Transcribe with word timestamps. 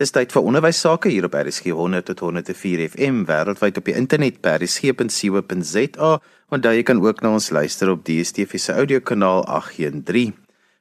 Dis 0.00 0.14
tyd 0.16 0.30
vir 0.32 0.46
onderwys 0.48 0.78
sake 0.80 1.10
hier 1.12 1.26
op 1.26 1.34
RSG 1.36 1.74
100 1.76 2.06
tot 2.08 2.22
104 2.24 2.80
FM 2.86 3.18
wêreldwyd 3.28 3.76
op 3.76 3.84
die 3.84 3.92
internet 4.00 4.38
by 4.40 4.54
rsg.co.za 4.56 6.12
daar 6.56 6.72
jy 6.72 6.84
kan 6.88 7.02
ook 7.04 7.18
na 7.20 7.34
ons 7.36 7.50
luister 7.52 7.90
op 7.92 8.06
DStv 8.06 8.56
se 8.56 8.72
audiokanaal 8.72 9.42
813. 9.44 10.30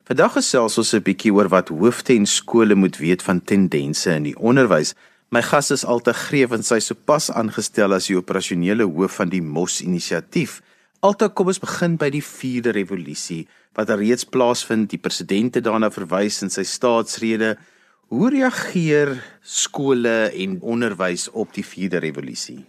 Vandag 0.07 0.37
gesels 0.37 0.77
ons 0.79 0.93
'n 0.95 1.03
bietjie 1.03 1.33
oor 1.35 1.49
wat 1.51 1.67
hoofde 1.67 2.15
en 2.15 2.25
skole 2.25 2.75
moet 2.75 2.95
weet 2.97 3.21
van 3.21 3.41
tendense 3.43 4.09
in 4.09 4.23
die 4.23 4.37
onderwys. 4.39 4.95
My 5.31 5.41
gas 5.41 5.71
is 5.71 5.83
Alta 5.83 6.13
Greef 6.13 6.51
en 6.51 6.63
sy 6.63 6.79
sopas 6.79 7.29
aangestel 7.29 7.93
as 7.93 8.07
die 8.07 8.15
operasionele 8.15 8.87
hoof 8.87 9.19
van 9.19 9.29
die 9.29 9.41
MOS 9.41 9.81
inisiatief. 9.81 10.61
Alta, 11.01 11.27
kom 11.27 11.47
ons 11.47 11.59
begin 11.59 11.97
by 11.97 12.09
die 12.09 12.23
4de 12.23 12.71
revolusie 12.71 13.47
wat 13.75 13.89
reeds 13.89 14.23
plaasvind. 14.23 14.89
Die 14.89 14.97
president 14.97 15.55
het 15.55 15.63
daarna 15.63 15.91
verwys 15.91 16.41
in 16.41 16.49
sy 16.49 16.63
staatsrede. 16.63 17.57
Hoe 18.09 18.31
reageer 18.33 19.11
skole 19.45 20.31
en 20.33 20.55
onderwys 20.65 21.27
op 21.29 21.51
die 21.53 21.61
4de 21.61 21.99
revolusie? 22.01 22.63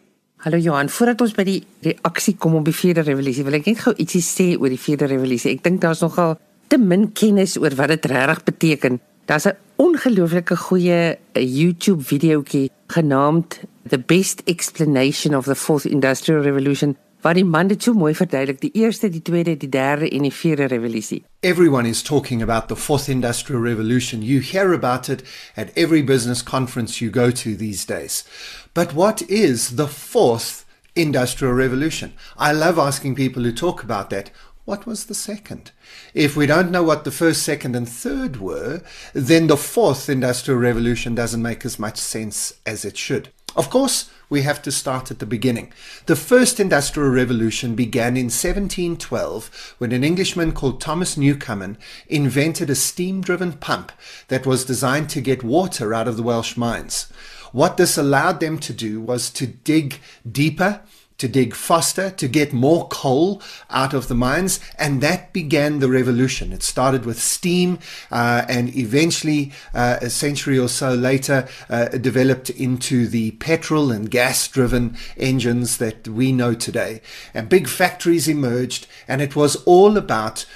Hallo 0.45 0.59
Johan, 0.61 0.91
voordat 0.93 1.23
ons 1.25 1.33
by 1.33 1.47
die 1.48 1.62
reaksie 1.87 2.35
kom 2.37 2.59
op 2.59 2.67
die 2.69 2.75
4de 2.77 3.07
revolusie, 3.07 3.47
wil 3.47 3.57
ek 3.57 3.71
net 3.71 3.81
gou 3.81 3.95
ietsie 3.97 4.21
sê 4.21 4.47
oor 4.61 4.69
die 4.69 4.81
4de 4.81 5.09
revolusie. 5.09 5.55
Ek 5.57 5.62
dink 5.65 5.81
daar's 5.81 6.05
nogal 6.05 6.37
te 6.69 6.77
min 6.77 7.09
kennis 7.17 7.57
oor 7.57 7.73
wat 7.79 7.95
dit 7.95 8.11
regtig 8.12 8.45
beteken. 8.51 9.01
Daar's 9.25 9.48
'n 9.48 9.57
ongelooflike 9.81 10.57
goeie 10.57 11.17
eh, 11.17 11.41
YouTube 11.41 12.05
videoetjie 12.05 12.69
genaamd 12.93 13.61
The 13.89 13.98
Best 13.98 14.43
Explanation 14.45 15.34
of 15.34 15.47
the 15.47 15.57
Fourth 15.57 15.87
Industrial 15.87 16.43
Revolution 16.43 16.97
waar 17.23 17.34
die 17.34 17.45
man 17.45 17.69
dit 17.69 17.83
so 17.83 17.92
mooi 17.92 18.15
verduidelik 18.15 18.60
die 18.60 18.73
eerste, 18.83 19.10
die 19.10 19.23
tweede, 19.23 19.56
die 19.56 19.69
derde 19.69 20.09
en 20.09 20.23
die 20.23 20.33
vierde 20.33 20.66
revolusie. 20.73 21.23
Everyone 21.41 21.88
is 21.88 22.02
talking 22.02 22.42
about 22.42 22.69
the 22.69 22.77
fourth 22.77 23.09
industrial 23.09 23.62
revolution. 23.62 24.23
You 24.23 24.41
hear 24.41 24.73
about 24.73 25.09
it 25.09 25.23
at 25.56 25.70
every 25.77 26.02
business 26.02 26.42
conference 26.42 27.01
you 27.05 27.11
go 27.11 27.30
to 27.30 27.56
these 27.56 27.87
days. 27.87 28.25
But 28.73 28.95
what 28.95 29.23
is 29.28 29.77
the 29.77 29.88
fourth 29.88 30.64
industrial 30.95 31.55
revolution? 31.55 32.12
I 32.39 32.53
love 32.53 32.78
asking 32.78 33.14
people 33.14 33.42
who 33.42 33.52
talk 33.52 33.83
about 33.83 34.11
that. 34.11 34.30
What 34.64 34.86
was 34.86 35.06
the 35.06 35.14
second? 35.14 35.73
If 36.14 36.36
we 36.36 36.47
don't 36.47 36.70
know 36.70 36.84
what 36.84 37.05
the 37.05 37.11
first, 37.11 37.42
second, 37.42 37.75
and 37.75 37.89
third 37.89 38.36
were, 38.36 38.83
then 39.14 39.48
the 39.48 39.56
fourth 39.56 40.08
industrial 40.08 40.61
revolution 40.61 41.14
doesn't 41.14 41.42
make 41.42 41.64
as 41.64 41.78
much 41.78 41.97
sense 41.97 42.52
as 42.64 42.84
it 42.84 42.97
should. 42.97 43.30
Of 43.56 43.69
course, 43.69 44.11
we 44.29 44.43
have 44.43 44.62
to 44.62 44.70
start 44.70 45.11
at 45.11 45.19
the 45.19 45.27
beginning. 45.27 45.73
The 46.06 46.15
first 46.15 46.61
industrial 46.61 47.11
revolution 47.11 47.75
began 47.75 48.17
in 48.17 48.27
1712 48.27 49.75
when 49.79 49.91
an 49.91 50.05
Englishman 50.05 50.53
called 50.53 50.81
Thomas 50.81 51.17
Newcomen 51.17 51.77
invented 52.07 52.70
a 52.70 52.77
steam 52.77 53.20
driven 53.20 53.55
pump 53.55 53.91
that 54.29 54.47
was 54.47 54.65
designed 54.65 55.11
to 55.11 55.20
get 55.20 55.42
water 55.42 55.92
out 55.92 56.07
of 56.07 56.17
the 56.17 56.23
Welsh 56.23 56.57
mines. 56.57 57.12
What 57.53 57.77
this 57.77 57.98
allowed 57.98 58.39
them 58.39 58.59
to 58.61 58.73
do 58.73 59.01
was 59.01 59.31
to 59.31 59.47
dig 59.48 59.98
deeper 60.31 60.83
to 61.21 61.29
dig 61.29 61.55
faster, 61.55 62.11
to 62.11 62.27
get 62.27 62.53
more 62.53 62.89
coal 62.89 63.41
out 63.69 63.95
of 63.95 64.09
the 64.09 64.15
mines, 64.15 64.59
and 64.79 65.01
that 65.03 65.33
began 65.33 65.79
the 65.79 65.89
revolution. 65.89 66.53
It 66.53 66.63
started 66.63 67.05
with 67.05 67.21
steam 67.21 67.79
uh, 68.11 68.45
and 68.49 68.75
eventually, 68.75 69.53
uh, 69.75 69.98
a 70.01 70.11
century 70.11 70.59
or 70.59 70.69
so 70.69 70.95
later, 70.95 71.47
uh, 71.69 71.89
developed 71.89 72.48
into 72.51 73.07
the 73.07 73.33
petrol 73.33 73.93
and 73.93 74.11
gas 74.11 74.48
driven 74.48 74.97
engines 75.17 75.77
that 75.77 76.09
we 76.09 76.33
know 76.33 76.55
today. 76.55 77.03
And 77.35 77.48
big 77.48 77.69
factories 77.69 78.27
emerged, 78.27 78.87
and 79.07 79.21
it 79.21 79.37
was 79.37 79.57
all 79.65 79.97
about 79.98 80.47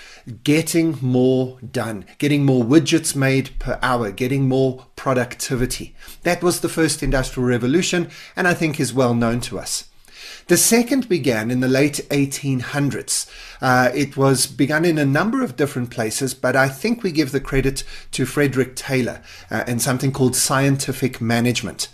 getting 0.42 0.97
more 1.03 1.59
done, 1.61 2.07
getting 2.17 2.47
more 2.47 2.65
widgets 2.65 3.15
made 3.15 3.59
per 3.59 3.79
hour, 3.83 4.11
getting 4.11 4.48
more 4.48 4.87
productivity. 4.97 5.95
That 6.23 6.42
was 6.42 6.61
the 6.61 6.70
first 6.70 7.03
industrial 7.03 7.47
revolution, 7.47 8.11
and 8.35 8.48
I 8.48 8.55
think 8.55 8.81
is 8.81 8.95
well 8.95 9.15
known 9.15 9.41
to 9.42 9.59
us. 9.59 9.91
The 10.47 10.56
second 10.59 11.09
began 11.09 11.50
in 11.50 11.61
the 11.61 11.69
late 11.69 12.00
1800s. 12.11 13.31
Uh, 13.62 13.91
it 13.95 14.14
was 14.14 14.46
begun 14.46 14.85
in 14.85 14.98
a 14.98 15.07
number 15.07 15.42
of 15.42 15.57
different 15.57 15.89
places, 15.91 16.35
but 16.35 16.55
I 16.55 16.68
think 16.68 17.02
we 17.02 17.13
give 17.13 17.33
the 17.33 17.41
credit 17.41 17.83
to 18.13 18.27
Frederick 18.27 18.77
Taylor 18.77 19.23
uh, 19.51 19.64
and 19.67 19.80
something 19.80 20.13
called 20.13 20.36
scientific 20.36 21.18
management. 21.18 21.89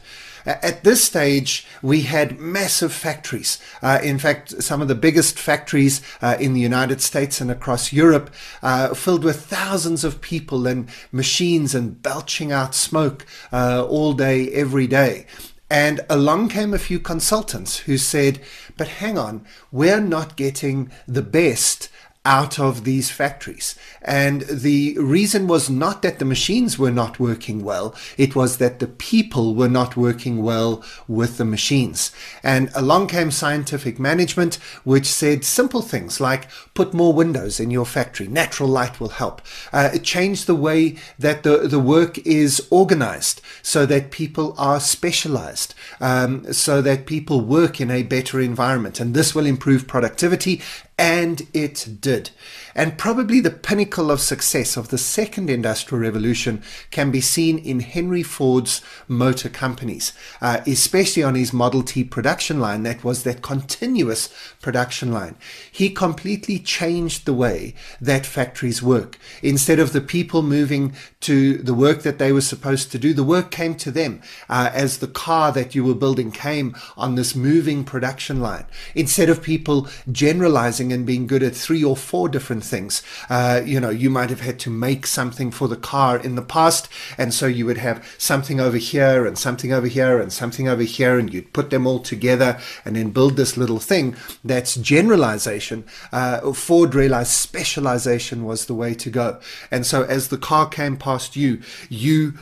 At 0.46 0.84
this 0.84 1.04
stage, 1.04 1.66
we 1.82 2.02
had 2.02 2.40
massive 2.40 2.92
factories. 2.92 3.58
Uh, 3.82 4.00
in 4.02 4.18
fact, 4.18 4.62
some 4.62 4.80
of 4.80 4.88
the 4.88 4.94
biggest 4.94 5.38
factories 5.38 6.00
uh, 6.22 6.36
in 6.40 6.54
the 6.54 6.60
United 6.60 7.00
States 7.00 7.40
and 7.40 7.50
across 7.50 7.92
Europe, 7.92 8.30
uh, 8.62 8.94
filled 8.94 9.22
with 9.22 9.44
thousands 9.44 10.02
of 10.02 10.20
people 10.20 10.66
and 10.66 10.88
machines 11.12 11.74
and 11.74 12.02
belching 12.02 12.52
out 12.52 12.74
smoke 12.74 13.26
uh, 13.52 13.86
all 13.86 14.12
day, 14.12 14.48
every 14.52 14.86
day. 14.86 15.26
And 15.70 16.00
along 16.10 16.48
came 16.48 16.74
a 16.74 16.78
few 16.78 16.98
consultants 16.98 17.78
who 17.78 17.96
said, 17.96 18.40
but 18.76 18.88
hang 18.88 19.16
on, 19.16 19.46
we're 19.70 20.00
not 20.00 20.36
getting 20.36 20.90
the 21.06 21.22
best 21.22 21.88
out 22.24 22.58
of 22.58 22.84
these 22.84 23.10
factories. 23.10 23.74
And 24.02 24.42
the 24.42 24.96
reason 24.98 25.46
was 25.46 25.70
not 25.70 26.02
that 26.02 26.18
the 26.18 26.24
machines 26.26 26.78
were 26.78 26.90
not 26.90 27.18
working 27.18 27.64
well, 27.64 27.94
it 28.18 28.36
was 28.36 28.58
that 28.58 28.78
the 28.78 28.86
people 28.86 29.54
were 29.54 29.70
not 29.70 29.96
working 29.96 30.42
well 30.42 30.84
with 31.08 31.38
the 31.38 31.46
machines. 31.46 32.12
And 32.42 32.70
along 32.74 33.08
came 33.08 33.30
scientific 33.30 33.98
management, 33.98 34.56
which 34.84 35.06
said 35.06 35.44
simple 35.44 35.80
things 35.80 36.20
like 36.20 36.48
put 36.74 36.92
more 36.92 37.14
windows 37.14 37.58
in 37.58 37.70
your 37.70 37.86
factory, 37.86 38.28
natural 38.28 38.68
light 38.68 39.00
will 39.00 39.10
help. 39.10 39.40
Uh, 39.72 39.96
change 39.98 40.44
the 40.44 40.54
way 40.54 40.96
that 41.18 41.42
the, 41.42 41.68
the 41.68 41.78
work 41.78 42.18
is 42.18 42.66
organized 42.70 43.40
so 43.62 43.86
that 43.86 44.10
people 44.10 44.54
are 44.58 44.78
specialized, 44.78 45.74
um, 46.00 46.52
so 46.52 46.82
that 46.82 47.06
people 47.06 47.40
work 47.40 47.80
in 47.80 47.90
a 47.90 48.02
better 48.02 48.40
environment. 48.40 49.00
And 49.00 49.14
this 49.14 49.34
will 49.34 49.46
improve 49.46 49.86
productivity 49.86 50.60
and 51.00 51.48
it 51.54 51.88
did. 52.02 52.28
And 52.74 52.98
probably 52.98 53.40
the 53.40 53.50
pinnacle 53.50 54.10
of 54.10 54.20
success 54.20 54.76
of 54.76 54.88
the 54.88 54.98
second 54.98 55.48
industrial 55.48 56.02
revolution 56.02 56.62
can 56.90 57.10
be 57.10 57.22
seen 57.22 57.58
in 57.58 57.80
Henry 57.80 58.22
Ford's 58.22 58.82
motor 59.08 59.48
companies, 59.48 60.12
uh, 60.42 60.60
especially 60.66 61.22
on 61.22 61.34
his 61.34 61.54
Model 61.54 61.82
T 61.82 62.04
production 62.04 62.60
line. 62.60 62.82
That 62.82 63.02
was 63.02 63.22
that 63.22 63.40
continuous 63.40 64.28
production 64.60 65.10
line. 65.10 65.36
He 65.72 65.88
completely 65.88 66.58
changed 66.58 67.24
the 67.24 67.34
way 67.34 67.74
that 68.00 68.26
factories 68.26 68.82
work. 68.82 69.18
Instead 69.42 69.78
of 69.78 69.92
the 69.92 70.02
people 70.02 70.42
moving 70.42 70.94
to 71.20 71.56
the 71.56 71.74
work 71.74 72.02
that 72.02 72.18
they 72.18 72.30
were 72.30 72.40
supposed 72.42 72.92
to 72.92 72.98
do, 72.98 73.14
the 73.14 73.24
work 73.24 73.50
came 73.50 73.74
to 73.76 73.90
them 73.90 74.20
uh, 74.50 74.70
as 74.74 74.98
the 74.98 75.08
car 75.08 75.50
that 75.52 75.74
you 75.74 75.82
were 75.82 75.94
building 75.94 76.30
came 76.30 76.76
on 76.96 77.14
this 77.14 77.34
moving 77.34 77.84
production 77.84 78.40
line. 78.40 78.66
Instead 78.94 79.30
of 79.30 79.42
people 79.42 79.88
generalizing 80.12 80.89
and 80.92 81.06
being 81.06 81.26
good 81.26 81.42
at 81.42 81.54
three 81.54 81.82
or 81.82 81.96
four 81.96 82.28
different 82.28 82.64
things. 82.64 83.02
Uh, 83.28 83.60
you 83.64 83.80
know, 83.80 83.90
you 83.90 84.10
might 84.10 84.30
have 84.30 84.40
had 84.40 84.58
to 84.60 84.70
make 84.70 85.06
something 85.06 85.50
for 85.50 85.68
the 85.68 85.76
car 85.76 86.16
in 86.18 86.34
the 86.34 86.42
past, 86.42 86.88
and 87.18 87.32
so 87.32 87.46
you 87.46 87.66
would 87.66 87.78
have 87.78 88.04
something 88.18 88.60
over 88.60 88.76
here 88.76 89.26
and 89.26 89.38
something 89.38 89.72
over 89.72 89.86
here 89.86 90.20
and 90.20 90.32
something 90.32 90.68
over 90.68 90.82
here, 90.82 91.18
and 91.18 91.32
you'd 91.32 91.52
put 91.52 91.70
them 91.70 91.86
all 91.86 91.98
together 91.98 92.58
and 92.84 92.96
then 92.96 93.10
build 93.10 93.36
this 93.36 93.56
little 93.56 93.78
thing. 93.78 94.16
That's 94.44 94.74
generalization. 94.74 95.84
Uh, 96.12 96.52
Ford 96.52 96.94
realized 96.94 97.32
specialization 97.32 98.44
was 98.44 98.66
the 98.66 98.74
way 98.74 98.94
to 98.94 99.10
go, 99.10 99.40
and 99.70 99.86
so 99.86 100.02
as 100.04 100.28
the 100.28 100.38
car 100.38 100.68
came 100.68 100.96
past 100.96 101.36
you, 101.36 101.60
you 101.88 102.34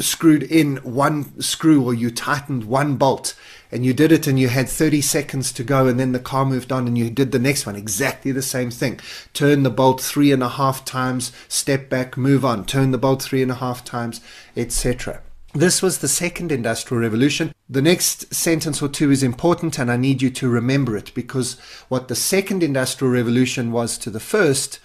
screwed 0.00 0.42
in 0.42 0.76
one 0.78 1.40
screw 1.40 1.84
or 1.84 1.94
you 1.94 2.10
tightened 2.10 2.64
one 2.64 2.96
bolt 2.96 3.34
and 3.70 3.84
you 3.84 3.92
did 3.92 4.12
it 4.12 4.26
and 4.26 4.38
you 4.38 4.48
had 4.48 4.68
30 4.68 5.00
seconds 5.00 5.52
to 5.52 5.62
go 5.62 5.86
and 5.86 6.00
then 6.00 6.12
the 6.12 6.18
car 6.18 6.44
moved 6.44 6.72
on 6.72 6.86
and 6.86 6.96
you 6.96 7.10
did 7.10 7.32
the 7.32 7.38
next 7.38 7.66
one 7.66 7.76
exactly 7.76 8.32
the 8.32 8.42
same 8.42 8.70
thing. 8.70 8.98
Turn 9.34 9.62
the 9.62 9.70
bolt 9.70 10.00
three 10.00 10.32
and 10.32 10.42
a 10.42 10.48
half 10.48 10.84
times 10.84 11.32
step 11.48 11.88
back 11.88 12.16
move 12.16 12.44
on. 12.44 12.64
Turn 12.64 12.90
the 12.90 12.98
bolt 12.98 13.22
three 13.22 13.42
and 13.42 13.50
a 13.50 13.56
half 13.56 13.84
times 13.84 14.20
etc 14.56 15.20
this 15.54 15.80
was 15.80 15.98
the 15.98 16.08
second 16.08 16.52
industrial 16.52 17.00
revolution. 17.00 17.54
The 17.68 17.82
next 17.82 18.32
sentence 18.34 18.82
or 18.82 18.88
two 18.88 19.10
is 19.10 19.22
important, 19.22 19.78
and 19.78 19.90
I 19.90 19.96
need 19.96 20.20
you 20.20 20.30
to 20.30 20.48
remember 20.48 20.96
it 20.96 21.12
because 21.14 21.58
what 21.88 22.08
the 22.08 22.14
second 22.14 22.62
industrial 22.62 23.12
revolution 23.12 23.72
was 23.72 23.96
to 23.98 24.10
the 24.10 24.20
first 24.20 24.78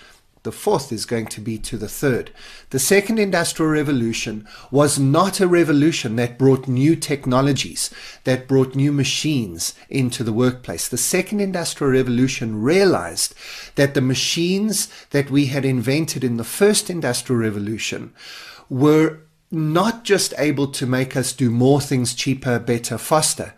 the 0.44 0.51
fourth 0.51 0.92
is 0.92 1.06
going 1.06 1.28
to 1.28 1.42
be 1.42 1.57
to 1.57 1.78
the 1.78 1.88
third. 1.88 2.31
The 2.69 2.80
second 2.80 3.18
industrial 3.18 3.72
revolution 3.72 4.48
was 4.72 5.00
not 5.00 5.40
a 5.40 5.48
revolution 5.48 6.18
that 6.18 6.38
brought 6.38 6.68
new 6.68 6.95
technologies, 6.95 7.90
that 8.25 8.48
brought 8.48 8.75
new 8.75 8.92
machines 8.92 9.74
into 9.90 10.24
the 10.24 10.34
workplace. 10.34 10.88
The 10.88 10.98
second 10.98 11.40
industrial 11.40 11.94
revolution 11.94 12.62
realized 12.62 13.34
that 13.75 13.94
the 13.94 14.01
machines 14.01 14.90
that 15.12 15.31
we 15.31 15.48
had 15.48 15.63
invented 15.63 16.24
in 16.24 16.38
the 16.38 16.44
first 16.44 16.90
industrial 16.90 17.42
revolution 17.42 18.13
were 18.69 19.19
not 19.50 20.04
just 20.04 20.34
able 20.38 20.68
to 20.68 20.86
make 20.86 21.16
us 21.16 21.31
do 21.31 21.50
more 21.50 21.80
things 21.80 22.13
cheaper, 22.13 22.60
better, 22.60 22.98
faster 22.98 23.54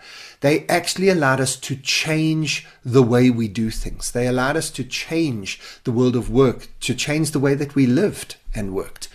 they 0.45 0.63
actually 0.67 1.09
allowed 1.09 1.41
us 1.41 1.55
to 1.55 1.75
change 1.75 2.67
the 2.85 3.01
way 3.01 3.31
we 3.31 3.47
do 3.47 3.71
things. 3.71 4.11
They 4.11 4.27
allowed 4.27 4.55
us 4.55 4.69
to 4.77 4.83
change 4.83 5.59
the 5.85 5.91
world 5.91 6.15
of 6.15 6.29
work, 6.29 6.67
to 6.81 6.93
change 6.93 7.31
the 7.31 7.39
way 7.39 7.55
that 7.55 7.73
we 7.73 7.87
lived 7.87 8.35
and 8.53 8.71
worked. 8.71 9.07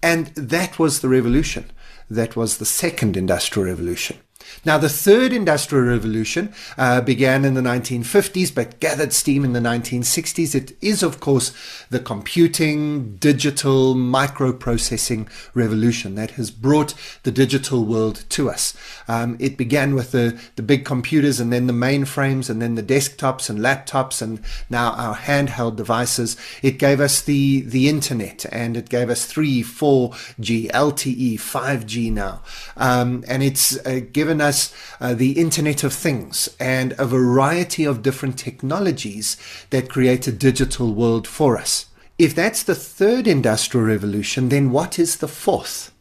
And 0.00 0.28
that 0.36 0.78
was 0.78 1.00
the 1.00 1.08
revolution. 1.08 1.72
that 2.08 2.36
was 2.36 2.58
the 2.58 2.64
second 2.64 3.16
industrial 3.16 3.66
revolution. 3.66 4.18
Now, 4.66 4.78
the 4.78 4.88
third 4.88 5.32
industrial 5.32 5.86
revolution 5.86 6.52
uh, 6.76 7.00
began 7.00 7.44
in 7.44 7.54
the 7.54 7.60
1950s 7.60 8.52
but 8.52 8.80
gathered 8.80 9.12
steam 9.12 9.44
in 9.44 9.52
the 9.52 9.60
1960s. 9.60 10.56
It 10.56 10.76
is, 10.82 11.04
of 11.04 11.20
course, 11.20 11.52
the 11.88 12.00
computing, 12.00 13.14
digital, 13.14 13.94
microprocessing 13.94 15.28
revolution 15.54 16.16
that 16.16 16.32
has 16.32 16.50
brought 16.50 16.94
the 17.22 17.30
digital 17.30 17.84
world 17.84 18.24
to 18.30 18.50
us. 18.50 18.76
Um, 19.06 19.36
it 19.38 19.56
began 19.56 19.94
with 19.94 20.10
the, 20.10 20.36
the 20.56 20.62
big 20.62 20.84
computers 20.84 21.38
and 21.38 21.52
then 21.52 21.68
the 21.68 21.72
mainframes 21.72 22.50
and 22.50 22.60
then 22.60 22.74
the 22.74 22.82
desktops 22.82 23.48
and 23.48 23.60
laptops 23.60 24.20
and 24.20 24.42
now 24.68 24.94
our 24.94 25.14
handheld 25.14 25.76
devices. 25.76 26.36
It 26.60 26.80
gave 26.80 27.00
us 27.00 27.22
the, 27.22 27.60
the 27.60 27.88
internet 27.88 28.44
and 28.50 28.76
it 28.76 28.88
gave 28.88 29.10
us 29.10 29.26
3, 29.26 29.62
4G, 29.62 30.72
LTE, 30.72 31.34
5G 31.34 32.12
now. 32.12 32.42
Um, 32.76 33.22
and 33.28 33.44
it's 33.44 33.78
uh, 33.86 34.00
given 34.10 34.40
us 34.40 34.55
uh, 35.00 35.14
the 35.14 35.32
Internet 35.32 35.84
of 35.84 35.92
Things 35.92 36.48
and 36.58 36.94
a 36.98 37.06
variety 37.06 37.84
of 37.84 38.02
different 38.02 38.38
technologies 38.38 39.36
that 39.70 39.88
create 39.94 40.26
a 40.26 40.32
digital 40.48 40.94
world 40.94 41.26
for 41.26 41.56
us. 41.56 41.86
If 42.18 42.34
that's 42.34 42.62
the 42.62 42.74
third 42.74 43.26
industrial 43.26 43.86
revolution, 43.86 44.48
then 44.48 44.70
what 44.70 44.98
is 44.98 45.16
the 45.16 45.28
fourth? 45.28 45.92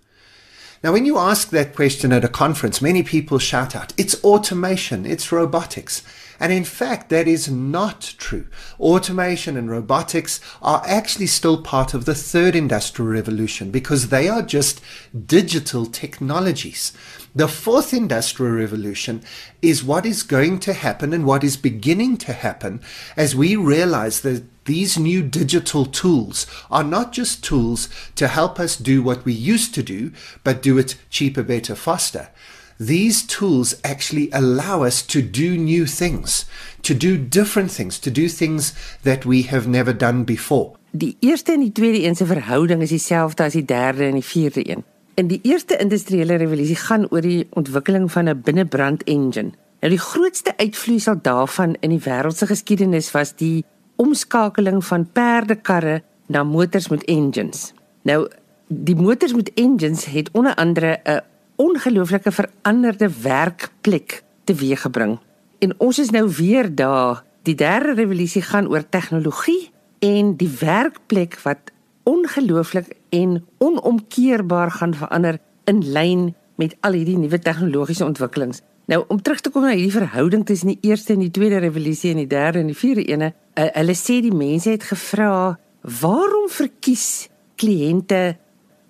Now, 0.84 0.94
when 0.94 1.06
you 1.06 1.18
ask 1.18 1.50
that 1.50 1.76
question 1.76 2.14
at 2.14 2.24
a 2.24 2.38
conference, 2.44 2.82
many 2.82 3.02
people 3.02 3.40
shout 3.40 3.76
out, 3.76 3.94
it's 3.98 4.24
automation, 4.24 5.06
it's 5.06 5.32
robotics. 5.32 6.04
And 6.40 6.52
in 6.52 6.64
fact, 6.64 7.10
that 7.10 7.28
is 7.28 7.50
not 7.50 8.16
true. 8.18 8.48
Automation 8.80 9.56
and 9.58 9.70
robotics 9.70 10.40
are 10.62 10.84
actually 10.86 11.28
still 11.28 11.62
part 11.62 11.94
of 11.94 12.06
the 12.06 12.16
third 12.16 12.56
industrial 12.56 13.10
revolution 13.10 13.72
because 13.72 14.10
they 14.10 14.28
are 14.28 14.42
just 14.42 14.82
digital 15.26 15.86
technologies. 15.86 16.92
The 17.34 17.48
fourth 17.48 17.94
industrial 17.94 18.54
revolution 18.54 19.24
is 19.62 19.84
what 19.84 20.06
is 20.06 20.24
going 20.24 20.60
to 20.60 20.74
happen 20.74 21.14
and 21.14 21.26
what 21.26 21.44
is 21.44 21.58
beginning 21.58 22.18
to 22.18 22.34
happen 22.34 22.82
as 23.18 23.36
we 23.36 23.56
realize 23.56 24.22
that 24.22 24.44
these 24.66 24.98
new 24.98 25.22
digital 25.22 25.86
tools 25.86 26.48
are 26.72 26.84
not 26.84 27.12
just 27.12 27.44
tools 27.44 27.88
to 28.16 28.28
help 28.28 28.60
us 28.60 28.76
do 28.76 29.04
what 29.04 29.24
we 29.24 29.34
used 29.34 29.76
to 29.76 29.84
do, 29.84 30.12
but 30.44 30.62
do 30.62 30.78
it 30.78 30.96
cheaper, 31.10 31.44
better, 31.44 31.76
faster 31.76 32.30
these 32.78 33.26
tools 33.26 33.76
actually 33.82 34.30
allow 34.32 34.84
us 34.84 35.02
to 35.02 35.22
do 35.22 35.58
new 35.58 35.86
things, 35.86 36.46
to 36.82 36.94
do 36.94 37.18
different 37.18 37.72
things, 37.72 38.00
to 38.00 38.12
do 38.12 38.28
things 38.28 38.74
that 39.04 39.26
we 39.26 39.44
have 39.44 39.68
never 39.68 39.94
done 39.94 40.24
before. 40.24 40.76
Die 40.92 41.18
eerste 41.20 41.52
en 41.52 41.60
die 41.60 41.72
tweede 41.72 42.08
een 42.08 42.16
se 42.16 42.26
verhouding 42.26 42.82
is 42.82 42.90
dieselfde 42.90 43.44
as 43.44 43.54
die 43.54 43.66
derde 43.66 44.06
en 44.06 44.14
die 44.20 44.24
vierde 44.24 44.70
een. 44.70 44.84
In 45.16 45.28
die 45.28 45.40
eerste 45.44 45.78
industriële 45.78 46.36
revolusie 46.36 46.76
gaan 46.76 47.08
oor 47.10 47.22
die 47.22 47.48
ontwikkeling 47.50 48.12
van 48.12 48.30
'n 48.30 48.42
binnebrand 48.42 49.04
engine. 49.04 49.52
Nou 49.80 49.92
die 49.94 50.00
grootste 50.00 50.58
uitvloeisel 50.58 51.20
daarvan 51.22 51.76
in 51.80 51.90
die 51.90 52.00
wêreld 52.00 52.38
se 52.38 52.48
geskiedenis 52.48 53.12
was 53.12 53.36
die 53.36 53.66
omskakeling 53.96 54.86
van 54.86 55.12
perdekarre 55.12 56.04
na 56.28 56.44
motors 56.44 56.88
met 56.88 57.04
engines. 57.04 57.74
Nou 58.02 58.28
die 58.68 58.96
motors 58.96 59.34
met 59.34 59.52
engines 59.54 60.06
het 60.06 60.30
onder 60.32 60.56
andere 60.56 61.00
'n 61.04 61.22
ongelooflike 61.56 62.32
veranderde 62.32 63.10
werkplek 63.22 64.24
teweeggebring. 64.44 65.20
En 65.60 65.74
ons 65.78 66.00
is 66.00 66.10
nou 66.10 66.30
weer 66.38 66.76
daar. 66.76 67.24
Die 67.44 67.56
derde 67.56 67.94
revolusie 67.94 68.42
gaan 68.42 68.68
oor 68.68 68.90
tegnologie 68.90 69.72
en 70.00 70.36
die 70.36 70.50
werkplek 70.60 71.40
wat 71.44 71.72
ongelooflik 72.04 72.96
en 73.10 73.46
onomkeerbaar 73.58 74.72
gaan 74.72 74.94
verander 74.94 75.40
in 75.64 75.92
lyn 75.92 76.36
met 76.56 76.76
al 76.80 76.98
hierdie 76.98 77.18
nuwe 77.18 77.40
tegnologiese 77.40 78.06
ontwikkelings. 78.06 78.62
Nou 78.86 79.04
om 79.08 79.22
terug 79.22 79.42
te 79.42 79.50
kom 79.50 79.66
na 79.66 79.74
hierdie 79.74 79.94
verhouding 79.96 80.46
tussen 80.46 80.76
die 80.76 80.92
eerste 80.92 81.16
en 81.16 81.24
die 81.26 81.34
tweede 81.34 81.58
revolusie 81.64 82.12
en 82.14 82.22
die 82.22 82.30
derde 82.30 82.62
en 82.62 82.70
die 82.70 82.78
vierde 82.78 83.06
ene, 83.10 83.32
uh, 83.58 83.70
hulle 83.74 83.96
sê 83.98 84.20
die 84.22 84.34
mense 84.34 84.70
het 84.70 84.84
gevra, 84.84 85.58
"Waarom 85.82 86.50
verkies 86.50 87.30
kliënte 87.56 88.38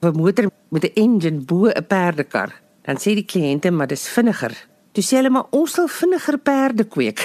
'n 0.05 0.17
motor 0.17 0.49
met 0.69 0.83
'n 0.83 0.93
engine 0.93 1.39
bo 1.39 1.67
'n 1.67 1.85
perdekar, 1.87 2.53
dan 2.83 2.95
sê 2.95 3.13
die 3.15 3.25
kliënte 3.25 3.71
maar 3.71 3.87
dis 3.87 4.07
vinniger. 4.09 4.53
Toe 4.91 5.03
sê 5.03 5.17
hulle 5.17 5.29
maar 5.29 5.47
ons 5.51 5.71
sal 5.71 5.87
vinniger 5.87 6.37
perde 6.37 6.83
kweek. 6.83 7.19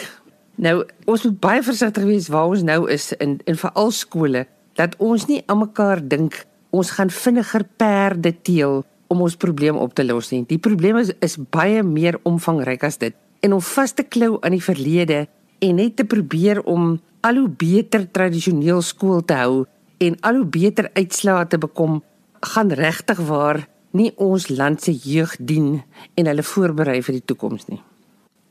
Nou, 0.55 0.85
ons 1.05 1.23
moet 1.25 1.41
baie 1.41 1.63
versigtig 1.63 2.05
wees 2.05 2.29
waar 2.29 2.47
ons 2.47 2.63
nou 2.63 2.91
is 2.91 3.13
in 3.13 3.41
in 3.45 3.57
veral 3.57 3.91
skole 3.91 4.47
dat 4.75 4.97
ons 4.99 5.27
nie 5.27 5.43
aan 5.47 5.59
mekaar 5.59 6.09
dink 6.09 6.45
ons 6.71 6.91
gaan 6.91 7.11
vinniger 7.11 7.65
perde 7.77 8.33
teel 8.43 8.85
om 9.11 9.21
ons 9.21 9.37
probleem 9.37 9.77
op 9.77 9.95
te 9.95 10.05
los 10.05 10.31
nie. 10.31 10.45
Die 10.47 10.59
probleem 10.59 10.97
is 10.97 11.13
is 11.21 11.37
baie 11.37 11.83
meer 11.83 12.19
omvangryk 12.23 12.85
as 12.85 12.99
dit. 12.99 13.15
En 13.41 13.53
om 13.53 13.61
vas 13.61 13.93
te 13.93 14.03
klou 14.03 14.39
aan 14.41 14.55
die 14.55 14.63
verlede 14.63 15.27
en 15.59 15.75
net 15.77 15.97
te 15.97 16.05
probeer 16.05 16.63
om 16.63 17.01
al 17.21 17.37
hoe 17.37 17.49
beter 17.49 18.07
tradisioneel 18.11 18.83
skool 18.83 19.25
te 19.25 19.35
hou 19.35 19.65
en 20.01 20.17
al 20.21 20.41
hoe 20.41 20.47
beter 20.47 20.91
uitslae 20.95 21.47
te 21.47 21.59
bekom 21.59 22.01
gaan 22.41 22.73
regtig 22.73 23.19
waar 23.29 23.67
nie 23.91 24.13
ons 24.17 24.49
land 24.49 24.83
se 24.83 24.93
jeug 24.95 25.37
dien 25.39 25.83
en 26.15 26.27
hulle 26.31 26.43
voorberei 26.47 27.01
vir 27.03 27.19
die 27.19 27.27
toekoms 27.33 27.67
nie. 27.69 27.81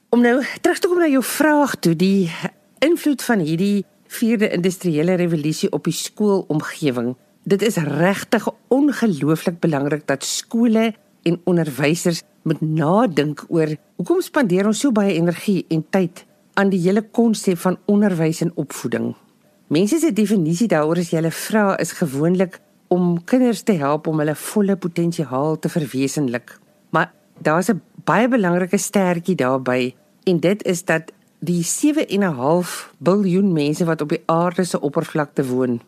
Om 0.09 0.21
nou 0.25 0.39
terug 0.61 0.79
te 0.81 0.89
kom 0.89 0.99
na 0.99 1.07
jou 1.07 1.23
vraag 1.23 1.75
toe, 1.79 1.95
die 1.95 2.29
invloed 2.85 3.23
van 3.23 3.43
hierdie 3.45 3.85
vierde 4.09 4.49
industriële 4.49 5.13
revolusie 5.21 5.69
op 5.71 5.85
die 5.85 5.93
skoolomgewing. 5.93 7.13
Dit 7.43 7.61
is 7.61 7.77
regtig 7.77 8.47
ongelooflik 8.73 9.59
belangrik 9.61 10.07
dat 10.07 10.25
skole 10.25 10.93
en 11.23 11.41
onderwysers 11.45 12.23
moet 12.43 12.61
nadink 12.61 13.45
oor 13.47 13.75
hoekom 13.99 14.21
spandeer 14.25 14.67
ons 14.69 14.81
so 14.81 14.91
baie 14.95 15.13
energie 15.13 15.65
en 15.69 15.83
tyd 15.93 16.23
aan 16.59 16.71
die 16.73 16.81
hele 16.81 17.03
konsep 17.15 17.59
van 17.61 17.77
onderwys 17.85 18.41
en 18.41 18.51
opvoeding. 18.55 19.13
Mense 19.69 19.99
se 20.01 20.11
definisie 20.15 20.67
daaroor 20.71 20.99
as 21.03 21.11
jy 21.13 21.19
hulle 21.19 21.35
vra 21.35 21.65
is 21.79 21.93
gewoonlik 21.99 22.57
om 22.89 23.23
kinders 23.23 23.61
te 23.61 23.75
help 23.77 24.07
om 24.09 24.19
hulle 24.21 24.35
volle 24.35 24.75
potensiaal 24.75 25.59
te 25.61 25.69
verwesenlik. 25.69 26.57
Maar 26.89 27.11
daar's 27.37 27.69
'n 27.69 27.81
baie 28.03 28.27
belangrike 28.27 28.77
stertjie 28.77 29.35
daarbey 29.35 29.95
en 30.23 30.39
dit 30.39 30.63
is 30.63 30.85
dat 30.85 31.11
die 31.39 31.63
7.5 31.63 32.93
biljoen 32.97 33.53
mense 33.53 33.85
wat 33.85 34.01
op 34.01 34.09
die 34.09 34.23
aarde 34.25 34.63
se 34.63 34.81
oppervlakte 34.81 35.45
woon 35.45 35.81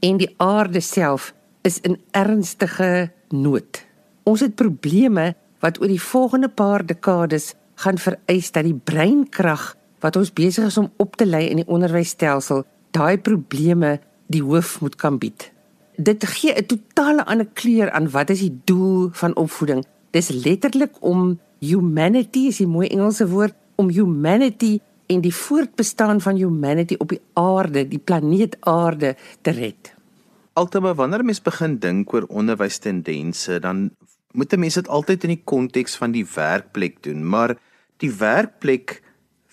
en 0.00 0.16
die 0.16 0.34
aarde 0.36 0.80
self 0.80 1.34
is 1.62 1.80
in 1.80 2.00
ernstige 2.10 3.10
nood. 3.28 3.84
Ons 4.22 4.40
het 4.40 4.54
probleme 4.54 5.34
wat 5.58 5.80
oor 5.80 5.88
die 5.88 6.02
volgende 6.02 6.48
paar 6.48 6.86
dekades 6.86 7.54
gaan 7.74 7.98
vereis 7.98 8.50
dat 8.52 8.64
die 8.64 8.80
breinkrag 8.84 9.76
wat 10.00 10.16
ons 10.16 10.32
besig 10.32 10.64
is 10.64 10.78
om 10.78 10.92
op 10.96 11.16
te 11.16 11.26
lei 11.26 11.48
in 11.48 11.56
die 11.56 11.68
onderwysstelsel, 11.68 12.64
daai 12.90 13.18
probleme 13.18 14.00
die 14.26 14.42
hoof 14.42 14.80
moet 14.80 14.94
kan 14.94 15.18
bied 15.18 15.55
dit 15.96 16.26
gee 16.26 16.52
'n 16.52 16.66
totale 16.66 17.24
ander 17.24 17.46
kleur 17.52 17.90
aan 17.90 18.10
wat 18.10 18.30
is 18.30 18.40
die 18.40 18.60
doel 18.64 19.08
van 19.12 19.36
opvoeding. 19.36 19.84
Dis 20.10 20.28
letterlik 20.28 20.96
om 21.00 21.40
humanity, 21.58 22.38
is 22.38 22.60
'n 22.60 22.68
mooi 22.68 22.88
Engelse 22.88 23.28
woord, 23.28 23.54
om 23.74 23.88
humanity 23.88 24.78
en 25.06 25.20
die 25.20 25.34
voortbestaan 25.34 26.20
van 26.20 26.36
humanity 26.36 26.94
op 26.98 27.08
die 27.08 27.20
aarde, 27.32 27.88
die 27.88 27.98
planeet 27.98 28.56
Aarde 28.60 29.16
te 29.40 29.50
red. 29.50 29.94
Altema 30.52 30.94
wanneer 30.94 31.24
mens 31.24 31.42
begin 31.42 31.78
dink 31.78 32.12
oor 32.12 32.24
onderwystendense, 32.28 33.60
dan 33.60 33.90
moet 34.32 34.52
'n 34.52 34.58
mens 34.58 34.74
dit 34.74 34.88
altyd 34.88 35.22
in 35.22 35.28
die 35.28 35.44
konteks 35.44 35.96
van 35.96 36.10
die 36.10 36.26
werkplek 36.34 37.02
doen, 37.02 37.28
maar 37.28 37.56
die 37.96 38.12
werkplek 38.12 39.02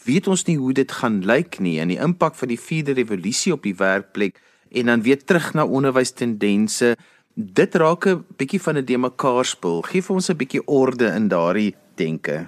weet 0.03 0.27
ons 0.27 0.43
nie 0.43 0.57
hoe 0.57 0.73
dit 0.73 0.91
gaan 0.91 1.25
lyk 1.25 1.59
nie 1.59 1.79
en 1.79 1.87
die 1.87 1.99
impak 1.99 2.35
van 2.35 2.47
die 2.47 2.59
vierde 2.59 2.91
revolusie 2.91 3.53
op 3.53 3.63
die 3.63 3.75
werkplek 3.75 4.41
en 4.73 4.85
dan 4.85 5.01
weer 5.01 5.23
terug 5.23 5.53
na 5.53 5.65
onderwystendense. 5.65 6.95
Dit 7.33 7.75
raak 7.75 8.05
'n 8.05 8.25
bietjie 8.37 8.61
van 8.61 8.77
'n 8.77 8.85
demekaar 8.85 9.45
spul. 9.45 9.81
Geef 9.81 10.09
ons 10.09 10.29
'n 10.29 10.37
bietjie 10.37 10.67
orde 10.67 11.05
in 11.05 11.27
daardie 11.27 11.75
denke. 11.95 12.47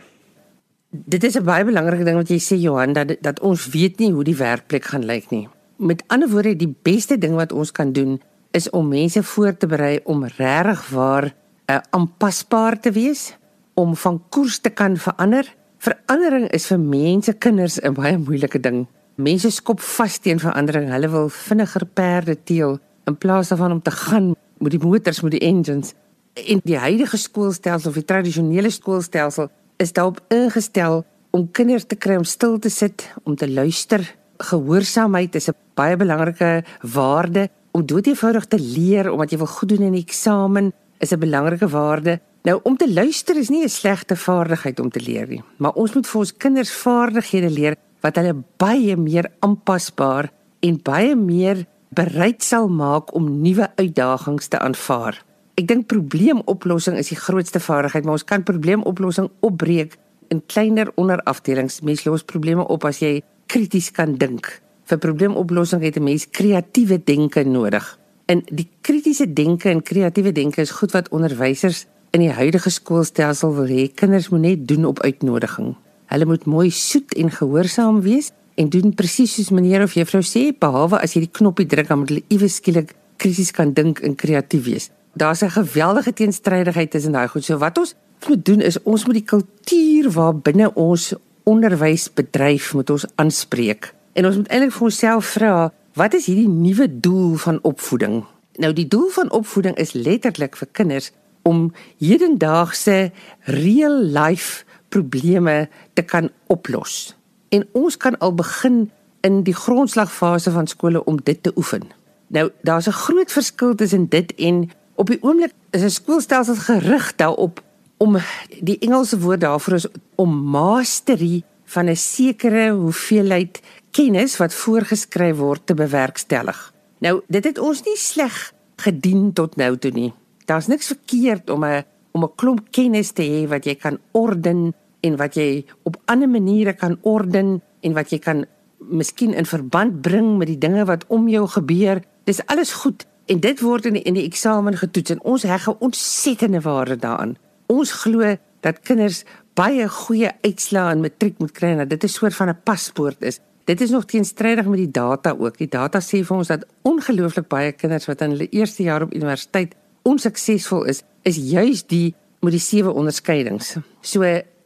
Dit 0.89 1.23
is 1.23 1.35
'n 1.35 1.43
baie 1.43 1.65
belangrike 1.65 2.03
ding 2.03 2.15
wat 2.15 2.29
jy 2.29 2.39
sê 2.39 2.55
Johan 2.59 2.93
dat 2.93 3.17
dat 3.21 3.39
ons 3.39 3.67
weet 3.67 3.99
nie 3.99 4.11
hoe 4.11 4.23
die 4.23 4.35
werkplek 4.35 4.85
gaan 4.85 5.05
lyk 5.05 5.29
nie. 5.29 5.49
Met 5.77 6.03
ander 6.07 6.29
woorde, 6.29 6.55
die 6.55 6.75
beste 6.81 7.17
ding 7.17 7.35
wat 7.35 7.51
ons 7.51 7.71
kan 7.71 7.91
doen 7.91 8.21
is 8.51 8.69
om 8.69 8.87
mense 8.87 9.23
voor 9.23 9.57
te 9.57 9.67
berei 9.67 9.99
om 10.03 10.23
regtig 10.23 10.89
waar 10.89 11.33
uh, 11.65 11.77
aanpasbaar 11.89 12.79
te 12.79 12.91
wees, 12.91 13.35
om 13.73 13.95
van 13.95 14.23
koers 14.29 14.59
te 14.59 14.69
kan 14.69 14.97
verander. 14.97 15.55
Verandering 15.77 16.47
is 16.55 16.67
vir 16.67 16.79
mense 16.79 17.33
kinders 17.33 17.79
'n 17.81 17.93
baie 17.93 18.17
moeilike 18.17 18.59
ding. 18.59 18.87
Mense 19.15 19.47
skop 19.49 19.79
vas 19.79 20.17
teen 20.19 20.41
verandering. 20.43 20.89
Hulle 20.91 21.07
wil 21.07 21.29
vinniger 21.31 21.85
perde 21.95 22.35
teel 22.43 22.79
in 23.07 23.15
plaas 23.15 23.47
daarvan 23.47 23.77
om 23.77 23.81
te 23.81 23.91
gaan 23.91 24.33
met 24.59 24.73
die 24.73 24.81
motors, 24.81 25.21
met 25.21 25.31
die 25.31 25.45
engines. 25.47 25.93
In 26.33 26.59
die 26.63 26.77
huidige 26.77 27.17
skoolstelsel 27.17 27.89
of 27.89 27.95
die 27.95 28.05
tradisionele 28.05 28.69
skoolstelsel 28.69 29.47
is 29.79 29.93
daarop 29.95 30.19
ingestel 30.27 31.05
om 31.31 31.47
kinders 31.51 31.87
te 31.87 31.95
kry 31.95 32.17
om 32.19 32.27
stil 32.27 32.59
te 32.59 32.69
sit, 32.69 33.07
om 33.23 33.35
te 33.39 33.47
luister. 33.47 34.03
Gehoorsaamheid 34.43 35.35
is 35.35 35.47
'n 35.47 35.55
baie 35.75 35.95
belangrike 35.95 36.63
waarde 36.81 37.49
om 37.71 37.85
dood 37.85 38.07
eenvoudig 38.07 38.45
te 38.45 38.59
leer 38.59 39.11
omdat 39.11 39.31
jy 39.31 39.37
wil 39.37 39.47
goed 39.47 39.69
doen 39.69 39.87
in 39.87 39.91
die 39.91 40.03
eksamen 40.03 40.73
is 40.99 41.11
'n 41.11 41.19
belangrike 41.19 41.67
waarde. 41.67 42.19
Nou 42.43 42.59
om 42.63 42.77
te 42.77 42.93
luister 42.93 43.37
is 43.37 43.49
nie 43.49 43.63
'n 43.63 43.69
slegte 43.69 44.15
vaardigheid 44.15 44.79
om 44.79 44.89
te 44.89 44.99
leer 44.99 45.27
nie, 45.27 45.43
maar 45.57 45.73
ons 45.73 45.93
moet 45.93 46.07
vir 46.07 46.19
ons 46.19 46.37
kinders 46.37 46.71
vaardighede 46.71 47.49
leer 47.49 47.75
wat 48.05 48.19
hulle 48.21 48.35
baie 48.61 48.93
meer 49.01 49.31
aanpasbaar 49.41 50.29
en 50.65 50.77
baie 50.85 51.15
meer 51.17 51.65
bereid 51.95 52.43
sal 52.45 52.67
maak 52.69 53.13
om 53.17 53.29
nuwe 53.41 53.69
uitdagings 53.79 54.51
te 54.51 54.59
aanvaar. 54.61 55.17
Ek 55.55 55.69
dink 55.69 55.87
probleemoplossing 55.89 56.99
is 56.99 57.09
die 57.13 57.19
grootste 57.19 57.61
vaardigheid, 57.63 58.03
maar 58.05 58.19
ons 58.19 58.27
kan 58.27 58.43
probleemoplossing 58.45 59.29
opbreek 59.45 59.95
in 60.33 60.43
kleiner 60.51 60.91
onderafdelings. 60.99 61.79
Mens 61.81 62.03
los 62.05 62.25
probleme 62.27 62.65
op 62.67 62.85
as 62.85 62.99
jy 63.01 63.21
krities 63.51 63.91
kan 63.95 64.17
dink. 64.19 64.49
Vir 64.85 65.01
probleemoplossing 65.01 65.81
het 65.81 65.97
'n 65.97 66.03
mens 66.03 66.27
kreatiewe 66.29 67.01
denke 67.03 67.43
nodig. 67.43 67.97
En 68.27 68.43
die 68.45 68.69
kritiese 68.81 69.33
denke 69.33 69.69
en 69.69 69.81
kreatiewe 69.81 70.31
denke 70.31 70.61
is 70.61 70.71
goed 70.71 70.91
wat 70.91 71.09
onderwysers 71.09 71.85
in 72.11 72.19
die 72.19 72.31
huidige 72.31 72.69
skoolstelsel 72.69 73.55
wil 73.55 73.67
hê 73.67 73.93
kinders 73.93 74.29
moet 74.29 74.41
net 74.41 74.67
doen 74.67 74.85
op 74.85 74.99
uitnodiging. 74.99 75.75
Hulle 76.11 76.25
moet 76.25 76.45
mooi 76.45 76.69
soet 76.71 77.13
en 77.13 77.31
gehoorsaam 77.31 78.01
wees 78.01 78.31
en 78.55 78.69
doen 78.69 78.93
presies 78.95 79.33
soos 79.35 79.49
meneer 79.49 79.83
of 79.83 79.95
juffrou 79.97 80.23
sê 80.23 80.51
behalwe 80.59 80.99
as 81.01 81.15
jy 81.15 81.25
die 81.25 81.33
knoppie 81.39 81.67
druk 81.67 81.89
dan 81.89 82.03
moet 82.03 82.13
hulle 82.13 82.23
iewes 82.29 82.59
skielik 82.61 82.95
krities 83.21 83.51
kan 83.55 83.73
dink 83.73 83.99
en 83.99 84.15
kreatief 84.15 84.65
wees. 84.65 84.89
Daar's 85.15 85.43
'n 85.43 85.49
geweldige 85.49 86.13
teenstrydigheid 86.13 86.91
tussen 86.91 87.11
daai 87.11 87.27
goed. 87.27 87.43
So 87.43 87.57
wat 87.57 87.77
ons 87.77 87.95
moet 88.27 88.45
doen 88.45 88.61
is 88.61 88.81
ons 88.83 89.05
moet 89.05 89.13
die 89.13 89.23
kultuur 89.23 90.11
waar 90.11 90.35
binne 90.35 90.73
ons 90.73 91.13
onderwysbedryf 91.43 92.73
moet 92.73 92.89
ons 92.89 93.05
aanspreek. 93.15 93.93
En 94.13 94.25
ons 94.25 94.35
moet 94.35 94.47
eintlik 94.47 94.71
vir 94.71 94.87
onsself 94.87 95.25
vra, 95.25 95.73
wat 95.93 96.13
is 96.13 96.25
hierdie 96.25 96.49
nuwe 96.49 96.99
doel 96.99 97.35
van 97.35 97.59
opvoeding? 97.61 98.23
Nou 98.57 98.73
die 98.73 98.87
doel 98.87 99.09
van 99.09 99.31
opvoeding 99.31 99.75
is 99.75 99.93
letterlik 99.93 100.55
vir 100.55 100.67
kinders 100.71 101.11
om 101.41 101.73
hedendaagse 101.99 103.11
real 103.43 103.97
life 104.03 104.65
probleme 104.95 105.67
te 105.93 106.01
kan 106.01 106.29
oplos. 106.47 107.15
En 107.49 107.67
ons 107.71 107.97
kan 107.97 108.17
al 108.23 108.33
begin 108.35 108.85
in 109.25 109.43
die 109.43 109.55
grondslagfase 109.55 110.51
van 110.51 110.67
skole 110.67 111.03
om 111.03 111.19
dit 111.23 111.43
te 111.43 111.51
oefen. 111.55 111.87
Nou, 112.27 112.49
daar's 112.61 112.87
'n 112.87 113.01
groot 113.05 113.31
verskil 113.31 113.75
tussen 113.75 114.09
dit 114.09 114.33
en 114.35 114.69
op 114.95 115.07
die 115.07 115.21
oomblik 115.21 115.53
is 115.71 115.83
'n 115.83 115.89
skoolstelsel 115.89 116.55
gerig 116.55 117.15
daarop 117.15 117.63
om 117.97 118.17
die 118.61 118.79
Engelse 118.79 119.19
woord 119.19 119.41
daarvoor 119.41 119.73
is 119.73 119.87
om 120.15 120.31
mastery 120.35 121.43
van 121.65 121.89
'n 121.89 121.95
sekere 121.95 122.71
hoeveelheid 122.71 123.61
kennis 123.91 124.37
wat 124.37 124.53
voorgeskryf 124.53 125.37
word 125.37 125.61
te 125.65 125.73
bewerkstellig. 125.73 126.73
Nou, 126.99 127.21
dit 127.27 127.43
het 127.43 127.57
ons 127.57 127.83
nie 127.83 127.97
sleg 127.97 128.53
gedien 128.75 129.33
tot 129.33 129.55
nou 129.55 129.77
toe 129.77 129.91
nie. 129.91 130.13
Daar's 130.45 130.67
niks 130.67 130.87
verkeerd 130.87 131.49
om 131.49 131.65
'n 131.65 131.83
om 132.11 132.23
'n 132.23 132.35
klomp 132.35 132.71
kennis 132.71 133.11
te 133.11 133.23
hê 133.23 133.47
wat 133.47 133.65
jy 133.65 133.75
kan 133.75 133.99
orden 134.11 134.73
en 135.05 135.17
wat 135.21 135.37
jy 135.37 135.65
op 135.87 135.99
ander 136.11 136.29
maniere 136.29 136.73
kan 136.73 136.97
orden 137.01 137.61
en 137.81 137.93
wat 137.93 138.11
jy 138.13 138.19
kan 138.19 138.45
miskien 138.79 139.33
in 139.33 139.45
verband 139.45 140.01
bring 140.05 140.35
met 140.39 140.49
die 140.51 140.59
dinge 140.61 140.85
wat 140.89 141.05
om 141.13 141.29
jou 141.29 141.45
gebeur. 141.47 142.01
Dis 142.25 142.41
alles 142.51 142.73
goed 142.81 143.05
en 143.31 143.39
dit 143.41 143.61
word 143.61 143.85
in 143.89 143.97
die, 143.97 144.03
in 144.05 144.17
die 144.17 144.25
eksamen 144.25 144.77
getoets 144.77 145.15
en 145.15 145.23
ons 145.23 145.43
heg 145.43 145.67
'n 145.69 145.79
ontsettende 145.79 146.61
waarde 146.61 146.95
daaraan. 146.95 147.37
Ons 147.67 147.91
glo 147.91 148.35
dat 148.61 148.79
kinders 148.79 149.23
baie 149.53 149.87
goeie 149.89 150.31
uitslae 150.41 150.91
in 150.93 151.01
matriek 151.01 151.39
moet 151.39 151.51
kry 151.51 151.67
en 151.73 151.77
dat 151.77 151.89
dit 151.89 152.03
'n 152.03 152.07
soort 152.07 152.35
van 152.35 152.49
'n 152.49 152.61
paspoort 152.63 153.21
is. 153.21 153.39
Dit 153.65 153.81
is 153.81 153.89
nog 153.89 154.05
teenstrydig 154.05 154.65
met 154.65 154.77
die 154.77 154.91
data 154.91 155.35
ook. 155.37 155.57
Die 155.57 155.67
data 155.67 155.99
sê 155.99 156.23
vir 156.23 156.37
ons 156.37 156.47
dat 156.47 156.65
ongelooflik 156.81 157.47
baie 157.47 157.71
kinders 157.71 158.05
wat 158.05 158.21
in 158.21 158.29
hulle 158.29 158.49
eerste 158.49 158.83
jaar 158.83 159.01
op 159.01 159.13
universiteit 159.13 159.75
onsuksesvol 160.03 160.83
is, 160.83 161.01
is 161.23 161.35
juis 161.35 161.85
die 161.85 162.13
met 162.41 162.51
die 162.51 162.61
sewe 162.61 162.93
onderskeidings. 162.93 163.77
So 164.01 164.21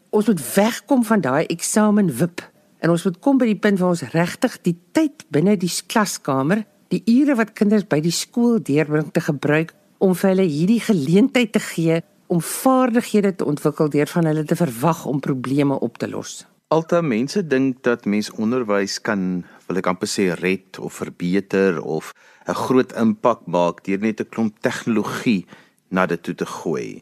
ons 0.10 0.28
moet 0.28 0.42
wegkom 0.56 1.04
van 1.06 1.22
daai 1.22 1.46
eksamen 1.46 2.10
wip 2.18 2.42
en 2.80 2.94
ons 2.94 3.04
moet 3.06 3.20
kom 3.20 3.38
by 3.38 3.50
die 3.50 3.60
punt 3.60 3.80
waar 3.80 3.94
ons 3.94 4.06
regtig 4.14 4.56
die 4.66 4.76
tyd 4.96 5.26
binne 5.34 5.58
die 5.60 5.72
klaskamer, 5.92 6.64
die 6.90 7.04
ure 7.12 7.36
wat 7.38 7.54
kinders 7.58 7.86
by 7.90 8.00
die 8.02 8.14
skool 8.16 8.58
deurbring 8.64 9.12
te 9.14 9.22
gebruik 9.22 9.76
om 10.00 10.16
vir 10.16 10.32
hulle 10.32 10.48
hierdie 10.48 10.82
geleentheid 10.82 11.52
te 11.54 11.62
gee 11.62 12.00
om 12.30 12.42
vaardighede 12.46 13.36
te 13.36 13.46
ontwikkel 13.46 13.90
deur 13.92 14.10
van 14.10 14.30
hulle 14.30 14.46
te 14.48 14.58
verwag 14.58 15.06
om 15.10 15.20
probleme 15.20 15.80
op 15.80 15.98
te 15.98 16.08
los. 16.10 16.46
Alta 16.70 17.02
mense 17.02 17.42
dink 17.42 17.82
dat 17.84 18.06
mens 18.06 18.30
onderwys 18.38 19.00
kan, 19.02 19.42
wil 19.68 19.80
ek 19.82 19.90
amper 19.90 20.10
sê 20.10 20.30
red 20.38 20.78
of 20.78 21.02
verbeter 21.02 21.82
of 21.82 22.14
'n 22.48 22.54
groot 22.54 22.94
impak 22.94 23.42
maak 23.48 23.84
deur 23.84 24.00
net 24.00 24.22
'n 24.22 24.30
klomp 24.30 24.54
tegnologie 24.62 25.46
na 25.90 26.06
dit 26.06 26.22
toe 26.24 26.36
te 26.36 26.46
gooi. 26.46 27.02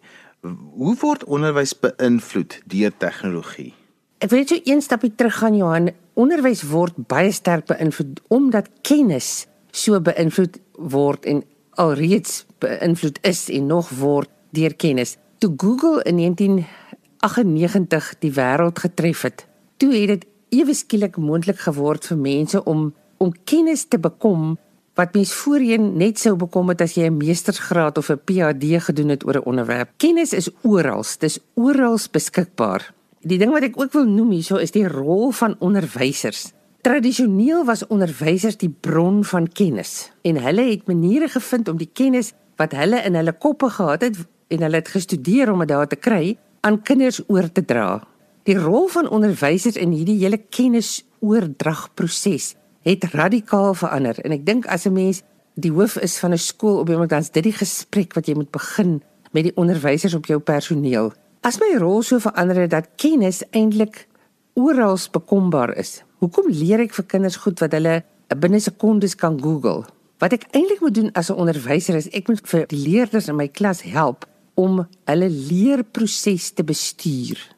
Hoe 0.77 0.96
word 1.01 1.24
onderwys 1.25 1.74
beïnvloed 1.80 2.62
deur 2.66 2.94
tegnologie? 2.98 3.74
Ek 4.18 4.32
wil 4.32 4.42
net 4.42 4.50
so 4.50 4.62
een 4.63 4.82
stapie 4.82 5.12
terug 5.16 5.36
gaan 5.42 5.58
Johan. 5.58 5.92
Onderwys 6.18 6.63
word 6.70 6.96
baie 7.10 7.32
sterk 7.32 7.68
beïnvloed 7.70 8.22
omdat 8.34 8.70
kennis 8.88 9.48
so 9.72 10.00
beïnvloed 10.01 10.58
word 10.77 11.25
en 11.25 11.44
alreeds 11.77 12.46
beïnvloed 12.63 13.20
is 13.22 13.50
en 13.54 13.68
nog 13.70 13.89
word 14.00 14.30
deur 14.58 14.74
kennis. 14.75 15.18
Toe 15.38 15.54
Google 15.58 16.01
in 16.04 16.18
1998 16.18 18.16
die 18.24 18.34
wêreld 18.34 18.80
getref 18.80 19.22
het, 19.22 19.46
toe 19.77 19.94
het 19.94 20.08
dit 20.08 20.25
ewe 20.50 20.74
skielik 20.74 21.18
moontlik 21.18 21.60
geword 21.68 22.06
vir 22.10 22.18
mense 22.18 22.63
om 22.63 22.94
om 23.18 23.34
kennis 23.50 23.88
te 23.89 23.98
bekom 23.98 24.58
wat 24.98 25.13
mens 25.13 25.32
voorheen 25.44 25.92
net 25.98 26.20
sou 26.20 26.34
bekom 26.42 26.72
het 26.74 26.82
as 26.82 26.96
jy 26.98 27.06
'n 27.06 27.18
meestersgraad 27.18 27.98
of 27.98 28.10
'n 28.10 28.22
PhD 28.25 28.82
gedoen 28.82 29.10
het 29.10 29.25
oor 29.25 29.38
'n 29.38 29.46
onderwerp. 29.46 29.89
Kennis 29.98 30.34
is 30.34 30.50
oral, 30.63 31.04
dis 31.20 31.39
oral 31.54 31.98
beskikbaar. 32.12 32.94
Die 33.22 33.38
ding 33.38 33.51
wat 33.51 33.63
ek 33.63 33.80
ook 33.80 33.94
wil 33.94 34.06
noem 34.06 34.32
hierso 34.32 34.56
is 34.56 34.72
die 34.72 34.88
rol 34.88 35.32
van 35.32 35.56
onderwysers. 35.60 36.51
Tradisioneel 36.82 37.66
was 37.66 37.88
onderwysers 37.88 38.58
die 38.58 38.75
bron 38.82 39.24
van 39.24 39.48
kennis 39.48 40.12
en 40.22 40.38
hulle 40.38 40.62
het 40.62 40.88
maniere 40.88 41.27
gevind 41.27 41.68
om 41.68 41.77
die 41.77 41.89
kennis 41.94 42.34
wat 42.56 42.72
hulle 42.72 43.04
in 43.04 43.16
hulle 43.16 43.34
koppe 43.34 43.70
gehad 43.70 44.01
het 44.01 44.18
en 44.48 44.62
hulle 44.62 44.75
het 44.75 44.88
gestudeer 44.88 45.51
om 45.51 45.60
dit 45.60 45.68
daar 45.68 45.88
te 45.88 45.96
kry 45.96 46.38
aan 46.62 46.82
kinders 46.82 47.22
oor 47.27 47.51
te 47.51 47.66
dra. 47.66 48.08
Die 48.44 48.58
rol 48.58 48.88
van 48.88 49.10
onderwysers 49.10 49.75
in 49.75 49.92
hierdie 49.92 50.24
hele 50.24 50.38
kennisoordragproses 50.38 52.56
het 52.88 53.03
radikaal 53.12 53.74
verander 53.75 54.20
en 54.24 54.32
ek 54.32 54.46
dink 54.48 54.67
as 54.72 54.86
'n 54.88 54.94
mens 54.94 55.22
die 55.60 55.72
hoof 55.72 55.98
is 55.98 56.17
van 56.20 56.32
'n 56.32 56.38
skool 56.38 56.79
op 56.79 56.89
iemand 56.89 57.10
dan's 57.10 57.32
dit 57.32 57.44
die 57.44 57.58
gesprek 57.63 58.13
wat 58.13 58.27
jy 58.27 58.36
moet 58.36 58.51
begin 58.51 59.01
met 59.32 59.44
die 59.44 59.56
onderwysers 59.56 60.13
op 60.13 60.25
jou 60.25 60.39
personeel. 60.39 61.12
As 61.41 61.60
my 61.60 61.77
rol 61.77 62.01
so 62.01 62.20
verander 62.20 62.56
het 62.56 62.70
dat 62.72 62.89
kennis 62.96 63.44
eintlik 63.51 64.08
oral 64.53 64.98
bekombaar 65.12 65.75
is. 65.77 66.03
Hoekom 66.17 66.50
leer 66.50 66.79
ek 66.79 66.94
vir 66.94 67.06
kinders 67.06 67.36
goed 67.36 67.60
wat 67.60 67.72
hulle 67.72 68.03
binne 68.39 68.60
sekondes 68.60 69.15
kan 69.15 69.41
Google? 69.41 69.86
Wat 70.17 70.34
ek 70.34 70.48
eintlik 70.51 70.82
moet 70.82 70.94
doen 70.94 71.12
as 71.13 71.29
'n 71.29 71.38
onderwyser 71.38 71.96
is 71.96 72.10
ek 72.10 72.27
moet 72.27 72.48
vir 72.48 72.65
die 72.67 72.88
leerders 72.88 73.27
in 73.27 73.36
my 73.36 73.48
klas 73.48 73.82
help 73.82 74.25
om 74.56 74.88
hulle 75.06 75.29
leerproses 75.29 76.51
te 76.51 76.63
bestuur. 76.63 77.57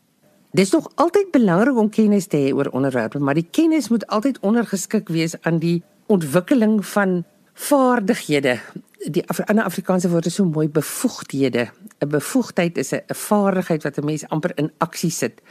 Dis 0.52 0.72
nog 0.74 0.88
altyd 0.96 1.30
belangrik 1.32 1.78
om 1.78 1.92
kennis 1.94 2.26
te 2.26 2.38
hê 2.42 2.54
oor 2.58 2.72
onderwerpe, 2.74 3.20
maar 3.22 3.38
die 3.38 3.46
kennis 3.52 3.92
moet 3.94 4.08
altyd 4.10 4.40
ondergeskik 4.42 5.12
wees 5.14 5.36
aan 5.46 5.60
die 5.62 5.84
ontwikkeling 6.10 6.80
van 6.86 7.22
vaardighede. 7.54 8.56
Die 9.14 9.22
Af 9.30 9.44
ander 9.46 9.64
Afrikaanse 9.64 10.10
woord 10.10 10.26
is 10.26 10.40
so 10.40 10.46
mooi 10.46 10.68
bevoegdhede. 10.68 11.70
'n 12.02 12.10
Bevoegdheid 12.10 12.78
is 12.78 12.94
'n 12.94 13.04
vaardigheid 13.08 13.84
wat 13.84 13.98
'n 13.98 14.06
mens 14.06 14.28
amper 14.30 14.52
in 14.58 14.72
aksie 14.78 15.12
sit. 15.12 15.42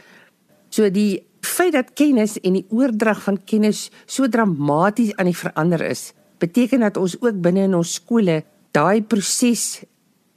So 0.69 0.89
die 0.91 1.23
feit 1.41 1.73
dat 1.73 1.93
kennis 1.93 2.39
en 2.39 2.53
die 2.53 2.65
oordrag 2.69 3.23
van 3.23 3.43
kennis 3.43 3.91
so 4.05 4.27
dramaties 4.27 5.15
aan 5.15 5.25
die 5.25 5.37
verander 5.37 5.81
is, 5.81 6.13
beteken 6.37 6.79
dat 6.79 6.97
ons 6.97 7.21
ook 7.21 7.41
binne 7.41 7.63
in 7.63 7.75
ons 7.75 7.93
skole 7.93 8.43
daai 8.71 9.01
proses 9.01 9.83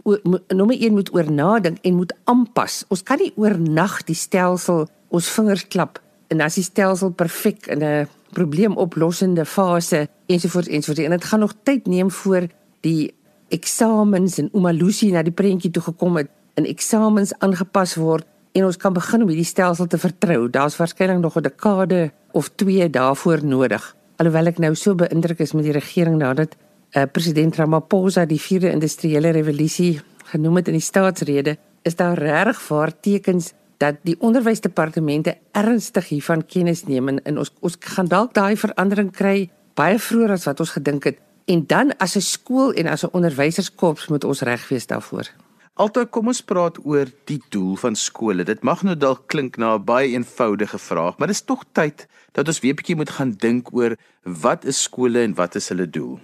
nommer 0.03 0.77
1 0.77 0.93
moet 0.93 1.13
oor 1.15 1.31
nadink 1.31 1.79
en 1.83 1.95
moet 1.95 2.13
aanpas. 2.25 2.85
Ons 2.89 3.03
kan 3.03 3.19
nie 3.19 3.33
oornag 3.37 4.03
die 4.05 4.19
stelsel 4.19 4.87
ons 5.13 5.29
vingers 5.29 5.67
klap 5.69 6.01
en 6.33 6.41
as 6.41 6.57
die 6.57 6.65
stelsel 6.65 7.13
perfek 7.13 7.67
in 7.67 7.83
'n 7.85 8.09
probleemoplossende 8.33 9.45
fase 9.45 10.09
ensovoorts 10.27 10.69
ensovoorts 10.69 11.05
en 11.05 11.11
dit 11.11 11.25
gaan 11.25 11.41
nog 11.41 11.55
tyd 11.63 11.87
neem 11.87 12.11
voor 12.11 12.49
die 12.81 13.15
eksamens 13.49 14.39
en 14.39 14.49
omalusi 14.53 15.11
na 15.13 15.23
die 15.23 15.33
prentjie 15.33 15.71
toe 15.71 15.83
gekom 15.83 16.17
het 16.17 16.31
en 16.55 16.65
eksamens 16.65 17.33
aangepas 17.39 17.95
word 17.95 18.27
en 18.53 18.65
ons 18.65 18.77
kan 18.77 18.93
begin 18.93 19.23
om 19.23 19.29
hierdie 19.29 19.49
stelsel 19.49 19.87
te 19.87 19.99
vertrou. 19.99 20.51
Daar's 20.51 20.77
waarskynlik 20.77 21.21
nog 21.21 21.37
'n 21.37 21.43
dekade 21.43 22.11
of 22.33 22.51
2 22.57 22.91
daarvoor 22.91 23.45
nodig. 23.45 23.97
Alhoewel 24.17 24.47
ek 24.47 24.59
nou 24.59 24.75
so 24.75 24.95
beïndruk 24.95 25.39
is 25.39 25.53
met 25.53 25.65
die 25.65 25.73
regering 25.73 26.17
nadat 26.17 26.57
uh, 26.97 27.05
president 27.13 27.57
Ramaphosa 27.57 28.25
die 28.25 28.41
vierde 28.41 28.71
industriële 28.71 29.31
revolusie 29.31 30.01
genoem 30.33 30.57
het 30.57 30.69
in 30.69 30.79
die 30.79 30.85
staatsrede, 30.85 31.57
is 31.83 31.97
daar 31.97 32.19
regtig 32.19 32.69
waar 32.69 32.93
tekens 33.01 33.53
dat 33.83 33.99
die 34.07 34.17
onderwysdepartemente 34.21 35.37
ernstig 35.53 36.09
hiervan 36.09 36.47
kennis 36.47 36.85
neem 36.87 37.09
en, 37.09 37.23
en 37.27 37.39
ons 37.43 37.51
ons 37.61 37.77
gaan 37.97 38.09
dalk 38.09 38.35
daai 38.35 38.57
verandering 38.57 39.11
kry 39.11 39.51
baie 39.79 39.99
vroeër 39.99 40.37
as 40.37 40.47
wat 40.47 40.61
ons 40.63 40.75
gedink 40.77 41.09
het 41.11 41.19
en 41.51 41.65
dan 41.67 41.91
as 41.99 42.17
'n 42.17 42.21
skool 42.23 42.73
en 42.73 42.87
as 42.87 43.05
'n 43.05 43.15
onderwyserskorps 43.19 44.09
moet 44.09 44.25
ons 44.25 44.43
reg 44.43 44.69
wees 44.69 44.87
daarvoor. 44.87 45.27
Altyd 45.75 46.11
kom 46.11 46.27
ons 46.27 46.41
praat 46.41 46.79
oor 46.85 47.07
die 47.25 47.41
doel 47.49 47.77
van 47.77 47.95
skole. 47.97 48.45
Dit 48.45 48.63
mag 48.63 48.83
nou 48.83 48.97
dalk 48.97 49.27
klink 49.27 49.57
na 49.57 49.75
'n 49.75 49.85
baie 49.85 50.09
eenvoudige 50.13 50.79
vraag, 50.79 51.19
maar 51.19 51.27
dit 51.27 51.37
is 51.37 51.45
tog 51.45 51.65
tyd 51.73 52.07
dat 52.33 52.47
ons 52.47 52.61
weer 52.61 52.73
'n 52.73 52.77
bietjie 52.77 52.97
moet 52.97 53.11
gaan 53.11 53.33
dink 53.33 53.73
oor 53.73 53.97
wat 54.23 54.65
is 54.65 54.83
skole 54.83 55.23
en 55.23 55.35
wat 55.35 55.55
is 55.55 55.69
hulle 55.69 55.91
doel. 55.91 56.21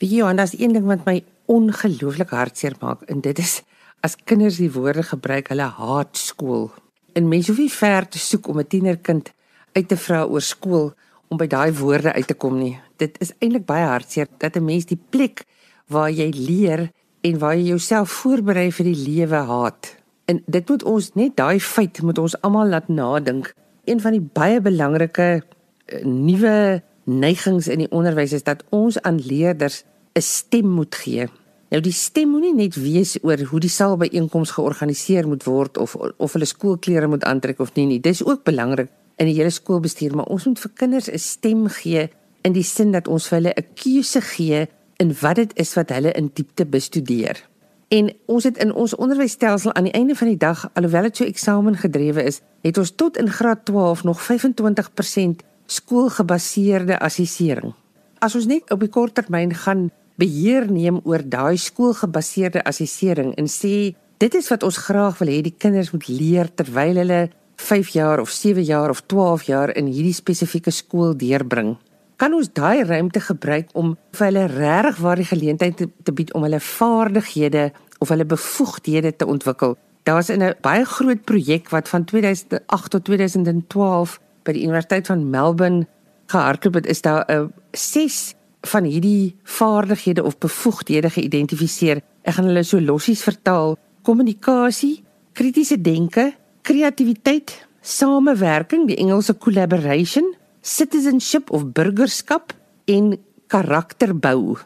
Wie 0.00 0.08
Johan, 0.08 0.36
daar's 0.36 0.58
een 0.58 0.72
ding 0.72 0.86
wat 0.88 1.04
my 1.04 1.18
ongelooflik 1.44 2.30
hartseer 2.32 2.72
maak 2.80 3.02
en 3.12 3.18
dit 3.20 3.38
is 3.38 3.58
as 4.00 4.14
kinders 4.24 4.56
die 4.56 4.70
woorde 4.72 5.02
gebruik 5.04 5.50
hulle 5.52 5.66
haat 5.76 6.16
skool. 6.16 6.70
En 7.12 7.28
mense 7.28 7.50
hoef 7.52 7.60
nie 7.60 7.72
ver 7.74 8.08
te 8.08 8.18
soek 8.18 8.48
om 8.48 8.60
'n 8.60 8.66
tienerkind 8.66 9.32
uit 9.76 9.88
te 9.88 9.96
vra 9.96 10.24
oor 10.24 10.40
skool 10.40 10.92
om 11.28 11.36
by 11.36 11.46
daai 11.46 11.72
woorde 11.72 12.12
uit 12.12 12.26
te 12.26 12.34
kom 12.34 12.58
nie. 12.58 12.80
Dit 12.96 13.20
is 13.20 13.34
eintlik 13.38 13.66
baie 13.66 13.84
hartseer 13.84 14.28
dat 14.38 14.56
'n 14.56 14.64
mens 14.64 14.86
die 14.86 15.00
plek 15.10 15.44
waar 15.86 16.10
jy 16.10 16.30
leer 16.32 16.90
en 17.20 17.38
waar 17.38 17.56
jy 17.56 17.66
jouself 17.68 18.10
voorberei 18.10 18.72
vir 18.72 18.84
die 18.84 19.04
lewe 19.08 19.36
haat. 19.36 19.96
En 20.24 20.42
dit 20.46 20.68
moet 20.68 20.82
ons 20.82 21.14
net 21.14 21.36
daai 21.36 21.60
feit 21.60 22.02
moet 22.02 22.18
ons 22.18 22.40
almal 22.40 22.68
laat 22.68 22.88
nadink. 22.88 23.54
Een 23.84 24.00
van 24.00 24.12
die 24.12 24.28
baie 24.32 24.60
belangrike 24.60 25.42
uh, 25.86 26.04
nuwe 26.04 26.82
neigings 27.04 27.68
in 27.68 27.78
die 27.78 27.90
onderwys 27.90 28.32
is 28.32 28.42
dat 28.42 28.64
ons 28.70 29.00
aan 29.02 29.18
leerders 29.18 29.84
'n 30.14 30.22
stem 30.22 30.68
moet 30.68 30.94
gee. 30.94 31.28
Nou 31.70 31.82
die 31.82 31.92
stem 31.92 32.28
moenie 32.28 32.54
net 32.54 32.74
wees 32.74 33.18
oor 33.22 33.38
hoe 33.38 33.60
die 33.60 33.70
saalbyeenkoms 33.70 34.50
georganiseer 34.50 35.28
moet 35.28 35.44
word 35.44 35.78
of 35.78 35.94
of 35.96 36.32
hulle 36.32 36.44
skoolklere 36.44 37.06
moet 37.06 37.24
aantrek 37.24 37.60
of 37.60 37.74
nie 37.74 37.86
nie. 37.86 38.00
Dis 38.00 38.24
ook 38.24 38.42
belangrik 38.44 38.90
in 39.16 39.26
die 39.26 39.36
hele 39.36 39.50
skoolbestuur, 39.50 40.16
maar 40.16 40.26
ons 40.26 40.46
moet 40.46 40.58
vir 40.58 40.70
kinders 40.74 41.10
'n 41.10 41.18
stem 41.18 41.68
gee 41.68 42.08
in 42.42 42.52
die 42.52 42.62
sin 42.62 42.90
dat 42.90 43.08
ons 43.08 43.28
vir 43.28 43.38
hulle 43.38 43.54
'n 43.56 43.66
keuse 43.74 44.20
gee 44.20 44.68
in 44.96 45.14
wat 45.20 45.36
dit 45.36 45.52
is 45.54 45.74
wat 45.74 45.90
hulle 45.90 46.12
in 46.12 46.30
diepte 46.34 46.66
bestudeer. 46.66 47.48
En 47.88 48.12
ons 48.26 48.44
het 48.44 48.58
in 48.58 48.74
ons 48.74 48.94
onderwysstelsel 48.94 49.74
aan 49.74 49.84
die 49.84 49.92
einde 49.92 50.14
van 50.14 50.28
die 50.28 50.36
dag, 50.36 50.70
alhoewel 50.72 51.02
dit 51.02 51.16
so 51.16 51.24
eksamengedrewe 51.24 52.22
is, 52.22 52.40
het 52.62 52.78
ons 52.78 52.90
tot 52.94 53.16
in 53.16 53.30
graad 53.30 53.64
12 53.64 54.04
nog 54.04 54.20
25% 54.22 55.42
skoolgebaseerde 55.66 56.98
assessering. 56.98 57.74
As 58.18 58.34
ons 58.34 58.46
net 58.46 58.70
op 58.70 58.80
die 58.80 58.88
kort 58.88 59.14
termyn 59.14 59.54
gaan 59.54 59.90
beheer 60.20 60.70
neem 60.70 61.00
oor 61.04 61.24
daai 61.24 61.56
skoolgebaseerde 61.56 62.64
assessering 62.68 63.34
en 63.40 63.48
sê 63.48 63.92
dit 64.20 64.34
is 64.34 64.48
wat 64.52 64.64
ons 64.66 64.80
graag 64.86 65.20
wil 65.20 65.32
hê 65.32 65.40
die 65.42 65.56
kinders 65.56 65.92
moet 65.94 66.08
leer 66.08 66.50
terwyl 66.54 67.00
hulle 67.02 67.20
5 67.60 67.92
jaar 67.96 68.20
of 68.20 68.32
7 68.32 68.64
jaar 68.64 68.90
of 68.90 69.04
12 69.06 69.46
jaar 69.48 69.72
in 69.76 69.88
hierdie 69.92 70.16
spesifieke 70.16 70.72
skool 70.72 71.16
deurbring 71.16 71.76
kan 72.20 72.34
ons 72.36 72.50
daai 72.52 72.84
ruimte 72.84 73.20
gebruik 73.24 73.70
om 73.72 73.94
vir 74.16 74.26
hulle 74.26 74.48
regtig 74.52 74.98
waar 75.00 75.20
die 75.20 75.28
geleentheid 75.28 75.78
te, 75.78 75.86
te 76.04 76.12
bied 76.12 76.34
om 76.36 76.44
hulle 76.44 76.60
vaardighede 76.60 77.70
of 78.04 78.12
hulle 78.12 78.26
bevoegdhede 78.28 79.14
te 79.16 79.28
ontwikkel. 79.28 79.76
Daar's 80.04 80.28
'n 80.28 80.54
baie 80.60 80.84
groot 80.84 81.24
projek 81.24 81.70
wat 81.70 81.88
van 81.88 82.04
2008 82.04 82.90
tot 82.90 83.04
2012 83.04 84.20
by 84.44 84.52
die 84.52 84.62
Universiteit 84.62 85.06
van 85.06 85.30
Melbourne 85.30 85.86
gehardloop 86.26 86.74
het. 86.74 86.86
Is 86.86 87.00
daar 87.00 87.24
'n 87.28 87.52
ses 87.72 88.34
van 88.60 88.84
hierdie 88.84 89.36
vaardighede 89.44 90.24
of 90.24 90.38
bevoegdhede 90.38 91.10
geïdentifiseer. 91.10 92.02
Ek 92.22 92.36
gaan 92.36 92.50
hulle 92.50 92.64
so 92.64 92.80
lossies 92.80 93.22
vertaal: 93.24 93.76
kommunikasie, 94.02 95.02
kritiese 95.32 95.80
denke, 95.80 96.32
kreatiwiteit, 96.62 97.54
samewerking, 97.80 98.86
die 98.88 98.98
Engelse 99.00 99.36
collaboration, 99.38 100.34
citizenship 100.60 101.50
of 101.50 101.70
burgerskap 101.72 102.52
en 102.84 103.16
karakterbou. 103.46 104.58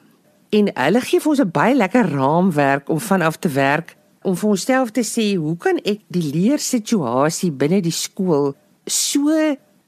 En 0.54 0.70
hulle 0.74 1.00
gee 1.00 1.20
vir 1.20 1.30
ons 1.30 1.40
'n 1.40 1.50
baie 1.50 1.74
lekker 1.74 2.10
raamwerk 2.10 2.88
om 2.88 3.00
vanaf 3.00 3.38
te 3.38 3.48
werk 3.48 3.96
om 4.24 4.36
vir 4.36 4.50
onsself 4.50 4.90
te 4.90 5.04
sê, 5.04 5.36
hoe 5.36 5.56
kan 5.60 5.78
ek 5.84 6.00
die 6.08 6.24
leersituasie 6.32 7.52
binne 7.52 7.82
die 7.84 7.92
skool 7.92 8.54
so 8.88 9.28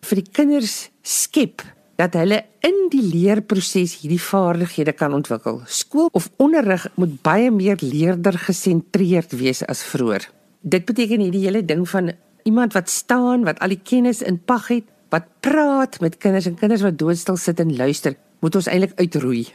vir 0.07 0.21
die 0.21 0.31
kinders 0.31 0.91
skep 1.03 1.65
dat 1.97 2.17
hulle 2.19 2.43
in 2.67 2.87
die 2.93 3.03
leerproses 3.03 3.97
hierdie 4.03 4.21
vaardighede 4.21 4.93
kan 4.97 5.15
ontwikkel. 5.17 5.63
Skool 5.67 6.11
of 6.13 6.29
onderrig 6.37 6.87
moet 7.01 7.17
baie 7.25 7.51
meer 7.51 7.81
leerder 7.81 8.37
gesentreerd 8.39 9.33
wees 9.41 9.65
as 9.65 9.83
vroeër. 9.89 10.29
Dit 10.61 10.85
beteken 10.89 11.25
hierdie 11.25 11.47
hele 11.47 11.65
ding 11.65 11.87
van 11.89 12.13
iemand 12.45 12.77
wat 12.77 12.91
staan, 12.93 13.45
wat 13.49 13.59
al 13.65 13.75
die 13.75 13.83
kennis 13.83 14.23
in 14.23 14.39
pag 14.39 14.69
het, 14.69 14.89
wat 15.15 15.29
praat 15.41 16.01
met 16.01 16.19
kinders 16.21 16.47
en 16.51 16.59
kinders 16.59 16.85
wat 16.85 16.99
doodstil 16.99 17.39
sit 17.41 17.61
en 17.63 17.77
luister, 17.77 18.17
moet 18.45 18.57
ons 18.59 18.69
eintlik 18.69 18.97
uitroei. 19.01 19.47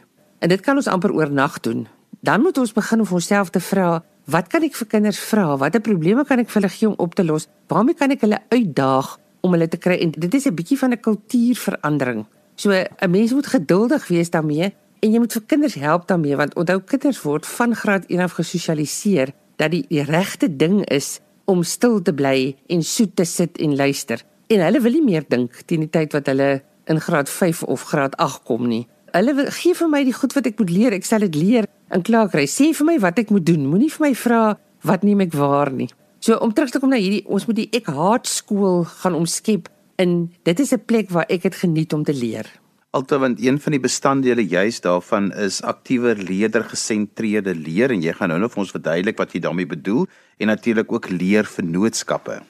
En 0.42 0.50
dit 0.50 0.60
kan 0.60 0.76
ons 0.76 0.88
amper 0.90 1.12
oornag 1.14 1.60
doen. 1.60 1.86
Dan 2.22 2.42
moet 2.42 2.58
ons 2.58 2.72
begin 2.72 3.00
om 3.00 3.14
onsself 3.18 3.50
te 3.50 3.60
vra, 3.60 4.02
wat 4.30 4.48
kan 4.50 4.62
ek 4.66 4.76
vir 4.78 4.88
kinders 4.96 5.18
vra? 5.30 5.56
Watter 5.58 5.82
probleme 5.82 6.24
kan 6.26 6.42
ek 6.42 6.50
vir 6.50 6.60
hulle 6.60 6.72
gee 6.74 6.88
om 6.88 6.98
op 7.02 7.14
te 7.18 7.24
los? 7.26 7.48
Waarmee 7.70 7.98
kan 7.98 8.14
ek 8.14 8.24
hulle 8.26 8.40
uitdaag 8.52 9.16
om 9.42 9.52
hulle 9.52 9.68
te 9.68 9.78
kry? 9.78 9.98
En 10.00 10.10
dit 10.10 10.34
is 10.34 10.46
'n 10.46 10.54
bietjie 10.54 10.78
van 10.78 10.92
'n 10.92 11.00
kultuurverandering. 11.00 12.26
So 12.54 12.70
'n 12.70 13.10
mens 13.10 13.32
moet 13.32 13.46
geduldig 13.46 14.08
wees 14.08 14.30
daarmee 14.30 14.74
en 15.00 15.10
jy 15.10 15.18
moet 15.18 15.32
vir 15.32 15.42
kinders 15.46 15.74
help 15.74 16.06
daarmee 16.06 16.36
want 16.36 16.54
onthou 16.54 16.80
kinders 16.80 17.22
word 17.22 17.46
van 17.46 17.74
graad 17.74 18.04
1 18.06 18.20
af 18.20 18.32
gesosialiseer 18.32 19.32
dat 19.56 19.70
die, 19.70 19.84
die 19.88 20.02
regte 20.02 20.56
ding 20.56 20.84
is 20.88 21.20
om 21.44 21.62
stil 21.62 22.02
te 22.02 22.14
bly 22.14 22.56
en 22.66 22.82
soet 22.82 23.16
te 23.16 23.24
sit 23.24 23.58
en 23.58 23.76
luister 23.76 24.22
en 24.46 24.60
hulle 24.60 24.80
wil 24.80 24.92
nie 24.92 25.04
meer 25.04 25.24
dink 25.28 25.62
teen 25.66 25.80
die 25.80 25.90
tyd 25.90 26.12
wat 26.12 26.26
hulle 26.26 26.62
in 26.90 27.00
graad 27.00 27.30
5 27.30 27.62
of 27.62 27.82
graad 27.82 28.16
8 28.16 28.42
kom 28.44 28.66
nie. 28.68 28.86
Hulle 29.12 29.34
wil, 29.34 29.48
gee 29.52 29.74
vir 29.76 29.88
my 29.92 30.02
die 30.04 30.14
goed 30.16 30.34
wat 30.36 30.48
ek 30.48 30.60
moet 30.60 30.72
leer, 30.72 30.96
ek 30.96 31.06
sal 31.06 31.24
dit 31.26 31.36
leer 31.36 31.68
in 31.92 32.04
klaar 32.04 32.30
kry. 32.32 32.46
Sê 32.48 32.72
vir 32.76 32.88
my 32.88 32.98
wat 33.02 33.20
ek 33.22 33.32
moet 33.34 33.44
doen. 33.46 33.66
Moenie 33.68 33.90
vir 33.92 34.06
my 34.08 34.12
vra 34.16 34.42
wat 34.88 35.04
neem 35.06 35.20
ek 35.26 35.34
waar 35.36 35.70
nie. 35.72 35.90
So 36.22 36.36
om 36.38 36.52
terug 36.54 36.70
te 36.70 36.78
kom 36.78 36.92
na 36.92 37.00
hierdie 37.02 37.24
ons 37.26 37.48
moet 37.48 37.56
die 37.58 37.70
ek 37.74 37.88
haat 37.90 38.28
skool 38.30 38.84
gaan 39.02 39.16
omskep 39.18 39.66
in 39.98 40.30
dit 40.46 40.60
is 40.62 40.72
'n 40.72 40.84
plek 40.86 41.10
waar 41.10 41.26
ek 41.28 41.42
dit 41.42 41.54
geniet 41.54 41.92
om 41.92 42.04
te 42.04 42.14
leer. 42.14 42.46
Alta 42.92 43.18
want 43.18 43.42
een 43.42 43.58
van 43.58 43.72
die 43.72 43.80
bestanddele 43.80 44.46
juis 44.46 44.80
daarvan 44.80 45.32
is 45.32 45.62
aktiewer 45.62 46.14
leerder 46.14 46.62
gesentreerde 46.62 47.54
leer 47.54 47.90
en 47.90 48.02
jy 48.02 48.12
gaan 48.12 48.28
nou 48.28 48.38
nog 48.38 48.52
vir 48.52 48.60
ons 48.62 48.70
verduidelik 48.70 49.18
wat 49.18 49.32
jy 49.32 49.40
daarmee 49.40 49.66
bedoel 49.66 50.06
en 50.38 50.46
natuurlik 50.46 50.92
ook 50.92 51.10
leer 51.10 51.44
vennootskappe. 51.44 52.42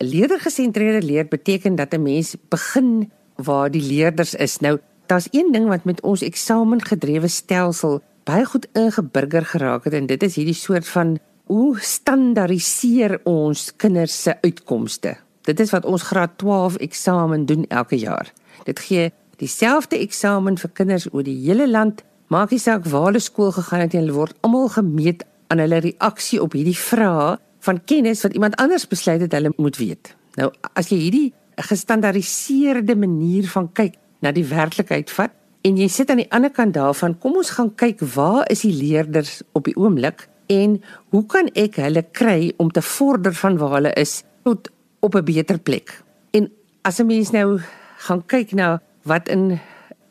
'n 0.00 0.06
Leerdergesentreerde 0.06 1.06
leer 1.06 1.26
beteken 1.28 1.76
dat 1.76 1.94
'n 1.94 2.02
mens 2.02 2.36
begin 2.48 3.12
waar 3.36 3.70
die 3.70 3.82
leerders 3.82 4.34
is. 4.34 4.58
Nou, 4.58 4.78
daar's 5.06 5.28
een 5.30 5.52
ding 5.52 5.68
wat 5.68 5.84
met 5.84 6.00
ons 6.02 6.22
eksamengedrewe 6.22 7.28
stelsel 7.28 8.02
baie 8.24 8.44
goed 8.44 8.66
ingeburger 8.72 9.44
geraak 9.44 9.84
het 9.84 9.92
en 9.92 10.06
dit 10.06 10.22
is 10.22 10.34
hierdie 10.34 10.54
soort 10.54 10.88
van 10.88 11.18
hoe 11.50 11.76
standaardiseer 11.80 13.18
ons 13.28 13.68
kinders 13.76 14.16
se 14.22 14.34
uitkomste. 14.40 15.16
Dit 15.44 15.60
is 15.60 15.74
wat 15.74 15.84
ons 15.84 16.02
graad 16.08 16.38
12 16.40 16.78
eksamen 16.86 17.44
doen 17.46 17.66
elke 17.68 17.98
jaar. 18.00 18.32
Dit 18.64 18.80
gee 18.80 19.10
dieselfde 19.36 19.98
eksamen 20.00 20.56
vir 20.58 20.72
kinders 20.72 21.06
oor 21.12 21.24
die 21.26 21.36
hele 21.44 21.68
land. 21.68 22.00
Maak 22.32 22.54
nie 22.54 22.62
saak 22.62 22.88
waar 22.88 23.10
hulle 23.10 23.20
skool 23.20 23.52
gegaan 23.52 23.84
het 23.84 23.92
nie, 23.92 24.00
hulle 24.00 24.16
word 24.16 24.36
almal 24.46 24.70
gemeet 24.72 25.26
aan 25.52 25.60
hulle 25.60 25.82
reaksie 25.84 26.40
op 26.42 26.56
hierdie 26.56 26.78
vrae 26.78 27.36
van 27.64 27.80
kennis 27.84 28.24
wat 28.24 28.36
iemand 28.36 28.56
anders 28.60 28.88
besluit 28.88 29.20
het 29.20 29.36
hulle 29.36 29.52
moet 29.56 29.76
weet. 29.76 30.14
Nou 30.40 30.50
as 30.72 30.88
jy 30.92 31.00
hierdie 31.04 31.28
gestandaardiseerde 31.60 32.96
manier 32.98 33.46
van 33.52 33.68
kyk 33.76 33.98
na 34.24 34.32
die 34.34 34.46
werklikheid 34.48 35.12
vat 35.12 35.34
en 35.64 35.76
jy 35.80 35.88
sit 35.88 36.10
aan 36.10 36.20
die 36.20 36.30
ander 36.32 36.52
kant 36.52 36.74
daarvan, 36.76 37.14
kom 37.20 37.36
ons 37.40 37.52
gaan 37.56 37.70
kyk 37.76 38.02
waar 38.14 38.44
is 38.52 38.64
die 38.64 38.74
leerders 38.74 39.42
op 39.52 39.68
die 39.68 39.76
oomblik 39.76 40.26
en 40.46 40.82
hoe 41.08 41.26
kan 41.26 41.48
ek 41.54 41.76
hulle 41.82 42.02
kry 42.12 42.52
om 42.56 42.70
te 42.70 42.82
vorder 42.82 43.34
van 43.34 43.58
waar 43.58 43.78
hulle 43.78 43.92
is 44.00 44.22
tot 44.44 44.70
op 45.00 45.14
'n 45.14 45.24
beter 45.24 45.58
plek. 45.58 46.02
En 46.32 46.50
as 46.82 46.98
'n 46.98 47.06
mens 47.06 47.30
nou 47.30 47.60
gaan 47.96 48.22
kyk 48.26 48.52
na 48.52 48.82
wat 49.02 49.28
in 49.28 49.60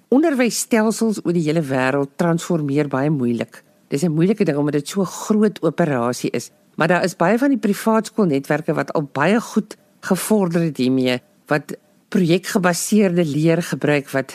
onderwysstelsels 0.07 1.25
oor 1.25 1.33
die 1.33 1.45
hele 1.45 1.61
wêreld 1.61 2.09
transformeer 2.15 2.87
baie 2.87 3.09
moeilik. 3.09 3.63
Dis 3.87 4.03
'n 4.03 4.13
moeilike 4.13 4.45
ding 4.45 4.57
omdat 4.57 4.73
dit 4.73 4.87
so 4.87 5.03
groot 5.03 5.61
operasie 5.61 6.29
is. 6.29 6.51
Maar 6.75 6.87
daar 6.87 7.03
is 7.03 7.15
baie 7.15 7.37
van 7.37 7.49
die 7.49 7.57
privaat 7.57 8.05
skoolnetwerke 8.05 8.73
wat 8.73 8.93
al 8.93 9.09
baie 9.11 9.39
goed 9.41 9.77
gevorder 9.99 10.61
het 10.61 10.77
hiermee 10.77 11.21
wat 11.47 11.77
projekgebaseerde 12.09 13.25
leer 13.25 13.63
gebruik 13.63 14.09
wat 14.09 14.33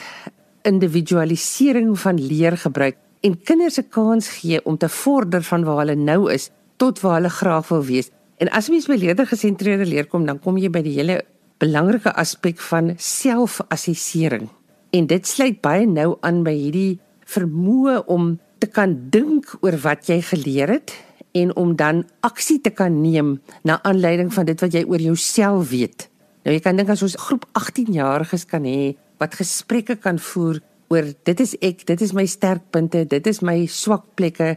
individualisering 0.62 1.98
van 1.98 2.20
leer 2.20 2.56
gebruik 2.56 2.96
en 3.20 3.34
kinders 3.42 3.78
se 3.78 3.82
kans 3.82 4.28
gee 4.40 4.60
om 4.64 4.76
te 4.78 4.88
vorder 4.88 5.42
van 5.42 5.64
waar 5.64 5.82
hulle 5.82 5.96
nou 5.98 6.32
is 6.32 6.50
tot 6.76 7.00
waar 7.00 7.18
hulle 7.18 7.32
graag 7.32 7.68
wil 7.68 7.84
wees. 7.84 8.10
En 8.38 8.50
as 8.54 8.68
mens 8.70 8.86
by 8.86 8.94
leerdergesentreerde 9.00 9.86
leer 9.86 10.06
kom, 10.06 10.26
dan 10.26 10.38
kom 10.38 10.58
jy 10.60 10.70
by 10.70 10.82
die 10.86 10.94
hele 10.94 11.22
belangrike 11.58 12.12
aspek 12.14 12.60
van 12.70 12.92
selfassessering. 13.02 14.46
En 14.94 15.08
dit 15.10 15.26
sluit 15.26 15.58
baie 15.60 15.86
nou 15.86 16.12
aan 16.22 16.44
by 16.46 16.54
hierdie 16.54 17.00
vermoë 17.28 18.04
om 18.06 18.36
te 18.62 18.70
kan 18.70 18.94
dink 19.10 19.50
oor 19.60 19.76
wat 19.82 20.08
jy 20.10 20.20
geleer 20.30 20.70
het 20.78 20.94
en 21.36 21.50
om 21.60 21.74
dan 21.76 22.04
aksie 22.26 22.60
te 22.62 22.70
kan 22.70 23.02
neem 23.02 23.36
na 23.66 23.78
aanleiding 23.86 24.30
van 24.34 24.46
dit 24.48 24.62
wat 24.62 24.74
jy 24.74 24.84
oor 24.86 25.02
jouself 25.02 25.70
weet. 25.74 26.08
Nou 26.46 26.54
jy 26.54 26.62
kan 26.64 26.78
dink 26.78 26.90
as 26.94 27.02
ons 27.04 27.18
groep 27.20 27.44
18 27.58 27.92
jariges 27.92 28.46
kan 28.48 28.64
hê 28.66 28.94
wat 29.20 29.36
gesprekke 29.38 29.98
kan 30.00 30.18
voer 30.30 30.62
oor 30.88 31.04
dit 31.24 31.40
is 31.40 31.54
ek, 31.64 31.86
dit 31.86 32.00
is 32.00 32.12
my 32.16 32.24
sterkpunte, 32.26 33.04
dit 33.08 33.26
is 33.26 33.40
my 33.44 33.66
swakplekke. 33.66 34.56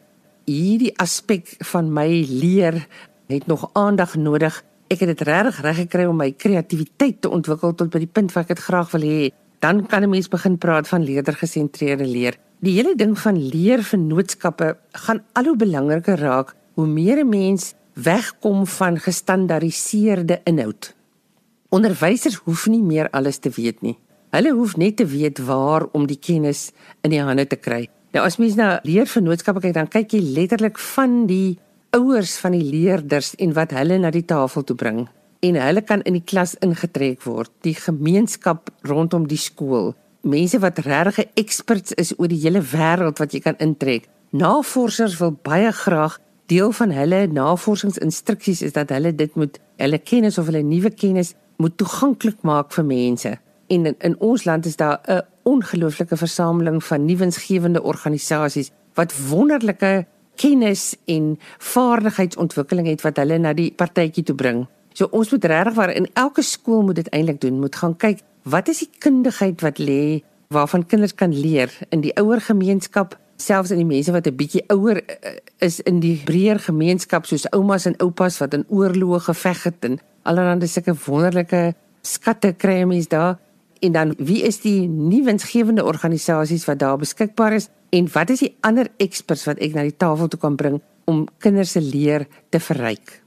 hierdie 0.50 0.92
aspek 1.00 1.48
van 1.70 1.92
my 1.94 2.26
leer 2.28 2.88
het 3.30 3.46
nog 3.48 3.70
aandag 3.78 4.16
nodig. 4.16 4.64
Ek 4.92 5.00
het 5.00 5.12
dit 5.14 5.22
regtig 5.28 5.62
reg 5.64 5.78
gekry 5.86 6.06
om 6.10 6.18
my 6.18 6.32
kreatiwiteit 6.32 7.22
te 7.22 7.30
ontwikkel 7.30 7.76
tot 7.78 7.92
by 7.94 8.02
die 8.04 8.10
punt 8.10 8.34
waar 8.34 8.44
ek 8.44 8.56
dit 8.56 8.64
graag 8.66 8.92
wil 8.92 9.06
hê. 9.06 9.30
Dan 9.62 9.86
kan 9.88 10.04
'n 10.04 10.10
mens 10.10 10.28
begin 10.28 10.58
praat 10.58 10.88
van 10.88 11.04
leerdergesentreerde 11.04 12.06
leer. 12.06 12.36
Die 12.60 12.74
hele 12.76 12.96
ding 12.96 13.18
van 13.20 13.38
leervennootskappe 13.38 14.78
gaan 14.92 15.24
al 15.34 15.44
hoe 15.44 15.56
belangriker 15.56 16.18
raak 16.18 16.56
hoe 16.74 16.88
meer 16.88 17.24
'n 17.24 17.30
mens 17.30 17.74
wegkom 17.94 18.68
van 18.68 19.00
gestandaardiseerde 19.00 20.42
inhoud. 20.44 20.96
Onderwysers 21.70 22.36
hoef 22.36 22.68
nie 22.68 22.82
meer 22.82 23.10
alles 23.10 23.38
te 23.38 23.50
weet 23.50 23.82
nie. 23.82 23.98
Hulle 24.32 24.54
hoef 24.56 24.78
net 24.80 24.96
te 24.96 25.06
weet 25.12 25.42
waar 25.44 25.90
om 25.92 26.06
die 26.08 26.20
kennis 26.20 26.70
in 27.04 27.12
die 27.12 27.20
hande 27.20 27.44
te 27.52 27.58
kry. 27.60 27.90
Nou 28.16 28.24
as 28.24 28.38
mens 28.40 28.56
na 28.56 28.78
leervennootskappe 28.88 29.60
kyk, 29.66 29.74
dan 29.76 29.90
kyk 29.92 30.16
jy 30.16 30.22
letterlik 30.38 30.80
van 30.94 31.26
die 31.28 31.58
ouers 31.92 32.38
van 32.40 32.56
die 32.56 32.64
leerders 32.64 33.34
en 33.44 33.52
wat 33.58 33.76
hulle 33.76 33.98
na 34.00 34.12
die 34.16 34.24
tafel 34.24 34.64
toe 34.64 34.78
bring. 34.80 35.02
En 35.44 35.60
hulle 35.60 35.84
kan 35.84 36.04
in 36.08 36.16
die 36.16 36.24
klas 36.24 36.56
ingetrek 36.64 37.26
word. 37.28 37.52
Die 37.68 37.76
gemeenskap 37.76 38.72
rondom 38.88 39.28
die 39.28 39.40
skool. 39.42 39.92
Mense 40.24 40.62
wat 40.64 40.80
regtig 40.86 41.28
experts 41.36 41.98
is 42.00 42.14
oor 42.16 42.32
die 42.32 42.40
hele 42.40 42.64
wêreld 42.64 43.20
wat 43.20 43.36
jy 43.36 43.44
kan 43.44 43.60
intrek. 43.60 44.08
Navorsers 44.32 45.20
wil 45.20 45.36
baie 45.44 45.76
graag 45.76 46.22
deel 46.48 46.72
van 46.80 46.96
hulle 46.96 47.26
navorsingsinstruksies 47.28 48.64
is 48.64 48.80
dat 48.80 48.96
hulle 48.96 49.12
dit 49.12 49.36
moet 49.36 49.60
hulle 49.76 50.00
kennis 50.00 50.40
of 50.40 50.48
hulle 50.48 50.64
nuwe 50.64 50.96
kennis 50.96 51.36
moet 51.60 51.76
toeganklik 51.80 52.46
maak 52.48 52.72
vir 52.76 52.88
mense 52.88 53.40
en 53.72 53.86
in, 53.86 53.96
in 54.00 54.16
ons 54.20 54.44
land 54.44 54.66
is 54.66 54.76
daar 54.76 55.00
'n 55.08 55.22
ongelooflike 55.44 56.18
versameling 56.18 56.84
van 56.84 57.06
nuwensgewende 57.06 57.84
organisasies 57.84 58.72
wat 58.94 59.14
wonderlike 59.30 60.06
kennis 60.36 60.96
en 61.06 61.40
vaardigheidsontwikkeling 61.58 62.88
het 62.88 63.02
wat 63.02 63.18
hulle 63.18 63.38
na 63.38 63.54
die 63.54 63.72
partytjie 63.72 64.24
toe 64.24 64.36
bring. 64.36 64.68
So 64.94 65.08
ons 65.12 65.32
moet 65.32 65.46
regtig 65.46 65.74
waar 65.74 65.94
in 65.94 66.10
elke 66.14 66.42
skool 66.42 66.82
moet 66.82 66.96
dit 66.96 67.10
eintlik 67.10 67.42
doen, 67.42 67.60
moet 67.60 67.76
gaan 67.76 67.98
kyk 67.98 68.20
wat 68.44 68.68
is 68.68 68.80
die 68.80 68.90
kundigheid 69.00 69.62
wat 69.62 69.80
lê 69.80 70.24
waarvan 70.52 70.86
kinders 70.86 71.16
kan 71.16 71.34
leer 71.34 71.72
in 71.90 72.02
die 72.02 72.14
ouer 72.20 72.42
gemeenskap, 72.42 73.16
selfs 73.38 73.72
in 73.72 73.78
die 73.78 73.88
mense 73.88 74.12
wat 74.12 74.28
'n 74.28 74.36
bietjie 74.36 74.64
ouer 74.68 75.02
uh, 75.02 75.32
is 75.60 75.80
in 75.80 76.00
die 76.00 76.22
breër 76.26 76.60
gemeenskap 76.60 77.26
soos 77.26 77.50
oumas 77.52 77.86
en 77.86 77.96
oupas 77.98 78.38
wat 78.38 78.54
in 78.54 78.66
oorloë 78.68 79.20
geveg 79.20 79.64
het 79.64 79.86
en 79.86 80.00
allerlei 80.24 80.68
sulke 80.68 80.94
wonderlike 81.06 81.74
skatte 82.02 82.54
kry 82.58 82.84
mense 82.84 83.10
daar. 83.10 83.40
En 83.82 83.92
dan 83.92 84.14
wie 84.18 84.44
is 84.46 84.60
die 84.62 84.86
nuwensgewende 84.88 85.84
organisasies 85.84 86.68
wat 86.70 86.80
daar 86.80 87.00
beskikbaar 87.02 87.54
is? 87.58 87.70
En 87.90 88.06
wat 88.14 88.30
is 88.30 88.44
die 88.46 88.54
ander 88.62 88.88
experts 89.02 89.48
wat 89.50 89.58
ek 89.58 89.74
na 89.74 89.82
die 89.88 89.98
tafel 89.98 90.30
toe 90.30 90.40
kan 90.40 90.56
bring 90.56 90.78
om 91.10 91.24
kinders 91.42 91.74
se 91.74 91.82
leer 91.82 92.28
te 92.54 92.62
verryk? 92.62 93.18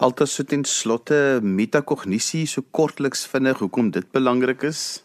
Altes 0.00 0.32
so 0.38 0.48
ten 0.48 0.64
slotte 0.64 1.40
metakognisie 1.42 2.46
so 2.48 2.64
kortliks 2.70 3.26
vinnig 3.28 3.60
hoekom 3.60 3.90
dit 3.92 4.08
belangrik 4.14 4.64
is? 4.64 5.04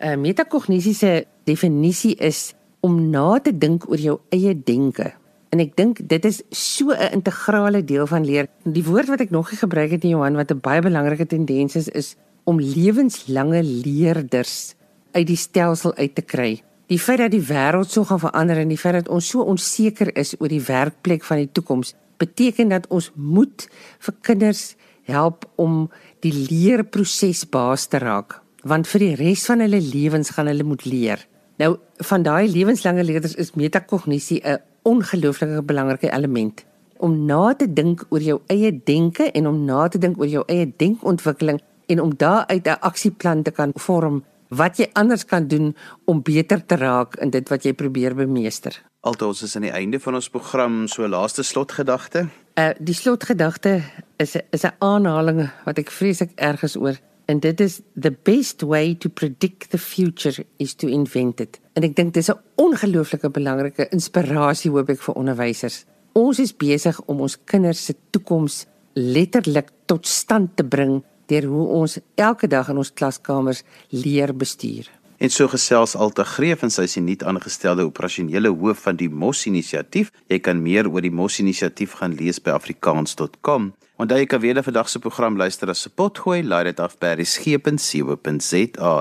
'n 0.00 0.08
uh, 0.08 0.16
Metakognisie 0.16 0.94
se 0.94 1.26
definisie 1.44 2.16
is 2.16 2.54
om 2.80 3.10
na 3.10 3.38
te 3.38 3.52
dink 3.52 3.86
oor 3.88 4.00
jou 4.00 4.18
eie 4.32 4.54
denke. 4.64 5.12
En 5.50 5.60
ek 5.60 5.76
dink 5.76 6.00
dit 6.08 6.24
is 6.24 6.42
so 6.50 6.90
'n 6.90 7.12
integrale 7.12 7.84
deel 7.84 8.06
van 8.06 8.24
leer. 8.24 8.46
Die 8.64 8.84
woord 8.84 9.06
wat 9.06 9.20
ek 9.20 9.30
nog 9.30 9.50
nie 9.50 9.58
gebruik 9.58 9.90
het 9.90 10.02
nie 10.02 10.12
Johan 10.12 10.34
wat 10.34 10.50
'n 10.50 10.60
baie 10.60 10.80
belangrike 10.80 11.26
tendens 11.26 11.76
is 11.76 11.88
is 11.88 12.16
om 12.44 12.60
lewenslange 12.60 13.62
leerders 13.62 14.74
uit 15.12 15.26
die 15.26 15.38
stelsel 15.38 15.94
uit 15.94 16.14
te 16.14 16.22
kry. 16.22 16.50
Die 16.90 16.98
feit 16.98 17.20
dat 17.22 17.34
die 17.34 17.44
wêreld 17.46 17.90
so 17.90 18.04
gaan 18.04 18.22
verander 18.22 18.58
en 18.58 18.70
die 18.72 18.78
feit 18.78 18.96
dat 18.98 19.08
ons 19.08 19.28
so 19.30 19.44
onseker 19.46 20.10
is 20.18 20.34
oor 20.40 20.50
die 20.50 20.62
werkplek 20.66 21.24
van 21.26 21.42
die 21.42 21.50
toekoms, 21.52 21.94
beteken 22.18 22.72
dat 22.74 22.88
ons 22.90 23.10
moet 23.14 23.66
vir 24.06 24.16
kinders 24.26 24.74
help 25.08 25.46
om 25.56 25.84
die 26.24 26.32
leerproses 26.34 27.44
baas 27.48 27.86
te 27.90 28.00
raak, 28.02 28.40
want 28.62 28.90
vir 28.90 29.06
die 29.06 29.14
res 29.20 29.46
van 29.48 29.62
hulle 29.64 29.80
lewens 29.80 30.34
gaan 30.34 30.50
hulle 30.50 30.66
moet 30.66 30.84
leer. 30.84 31.22
Nou 31.60 31.76
van 32.08 32.24
daai 32.24 32.48
lewenslange 32.48 33.04
leerders 33.04 33.36
is 33.36 33.54
metakognisie 33.54 34.40
'n 34.44 34.58
ongelooflike 34.82 35.62
belangrike 35.62 36.10
element 36.12 36.64
om 37.00 37.24
na 37.26 37.54
te 37.54 37.66
dink 37.72 38.04
oor 38.10 38.20
jou 38.20 38.38
eie 38.52 38.70
denke 38.72 39.30
en 39.32 39.46
om 39.46 39.64
na 39.64 39.88
te 39.88 39.98
dink 39.98 40.18
oor 40.20 40.28
jou 40.28 40.44
eie 40.52 40.66
denkontwikkeling 40.76 41.60
en 41.90 42.00
om 42.00 42.12
daaruit 42.16 42.66
'n 42.66 42.80
aksieplan 42.80 43.42
te 43.42 43.50
kan 43.50 43.72
vorm 43.74 44.24
wat 44.48 44.78
jy 44.78 44.88
anders 44.92 45.24
kan 45.24 45.46
doen 45.48 45.74
om 46.04 46.22
beter 46.22 46.66
te 46.66 46.76
raak 46.76 47.16
in 47.22 47.30
dit 47.30 47.48
wat 47.48 47.64
jy 47.64 47.72
probeer 47.72 48.14
bemeester. 48.14 48.74
Altoos 49.00 49.42
is 49.42 49.54
aan 49.56 49.62
die 49.68 49.72
einde 49.72 50.00
van 50.02 50.14
ons 50.18 50.28
program 50.28 50.86
so 50.88 51.08
laaste 51.08 51.42
slotgedagte. 51.42 52.26
Uh 52.58 52.70
die 52.78 52.94
slotgedagte 52.94 53.82
is 54.18 54.36
is 54.50 54.64
'n 54.64 54.74
aanhaling 54.78 55.50
wat 55.64 55.78
ek 55.78 55.90
vreeslik 55.90 56.32
erg 56.36 56.62
is 56.62 56.76
oor 56.76 56.98
en 57.26 57.40
dit 57.40 57.60
is 57.60 57.80
the 57.94 58.10
best 58.22 58.62
way 58.62 58.94
to 58.94 59.08
predict 59.08 59.70
the 59.70 59.78
future 59.78 60.44
is 60.56 60.74
to 60.74 60.88
invent 60.88 61.40
it. 61.40 61.60
En 61.72 61.82
ek 61.82 61.96
dink 61.96 62.14
dis 62.14 62.30
'n 62.30 62.38
ongelooflike 62.56 63.30
belangrike 63.30 63.88
inspirasie 63.88 64.70
hoop 64.70 64.88
ek 64.90 65.02
vir 65.02 65.14
onderwysers. 65.14 65.84
Ons 66.12 66.38
is 66.38 66.56
besig 66.56 67.00
om 67.06 67.20
ons 67.20 67.38
kinders 67.44 67.84
se 67.84 67.94
toekoms 68.10 68.66
letterlik 68.94 69.70
tot 69.86 70.06
stand 70.06 70.56
te 70.56 70.64
bring 70.64 71.04
deur 71.30 71.46
hoe 71.50 71.66
ons 71.80 71.98
elke 72.18 72.50
dag 72.50 72.68
in 72.68 72.80
ons 72.82 72.92
klaskamers 72.92 73.62
leer 73.90 74.34
bestuur. 74.36 74.90
En 75.20 75.28
so 75.28 75.48
gesels 75.52 75.92
Alta 76.00 76.24
Greef 76.24 76.62
en 76.64 76.72
sy 76.72 76.86
is 76.88 76.94
die 76.96 77.02
nuut 77.04 77.22
aangestelde 77.28 77.84
operasionele 77.84 78.48
hoof 78.56 78.86
van 78.86 78.96
die 78.96 79.10
Mos 79.12 79.42
inisiatief. 79.50 80.08
Jy 80.32 80.38
kan 80.40 80.62
meer 80.64 80.88
oor 80.88 81.04
die 81.04 81.12
Mos 81.12 81.36
inisiatief 81.42 81.98
gaan 81.98 82.16
lees 82.16 82.40
by 82.40 82.54
afrikaans.com. 82.56 83.68
Onthou 84.00 84.16
jy 84.16 84.30
kan 84.32 84.40
weer 84.40 84.62
vandag 84.64 84.88
se 84.88 84.98
program 84.98 85.36
luister 85.36 85.68
as 85.68 85.84
se 85.84 85.92
potgooi, 85.92 86.40
laai 86.40 86.64
dit 86.70 86.80
af 86.80 86.96
by 86.98 87.12
resgep.co.za. 87.20 88.94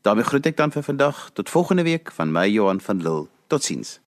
daarmee 0.00 0.24
groet 0.24 0.46
ek 0.46 0.56
dan 0.56 0.72
vir 0.72 0.82
vandag. 0.82 1.30
Tot 1.34 1.50
volgende 1.52 1.84
week 1.84 2.08
van 2.14 2.32
my 2.32 2.48
Johan 2.48 2.80
van 2.80 3.02
Lille. 3.02 3.28
Totsiens. 3.52 3.98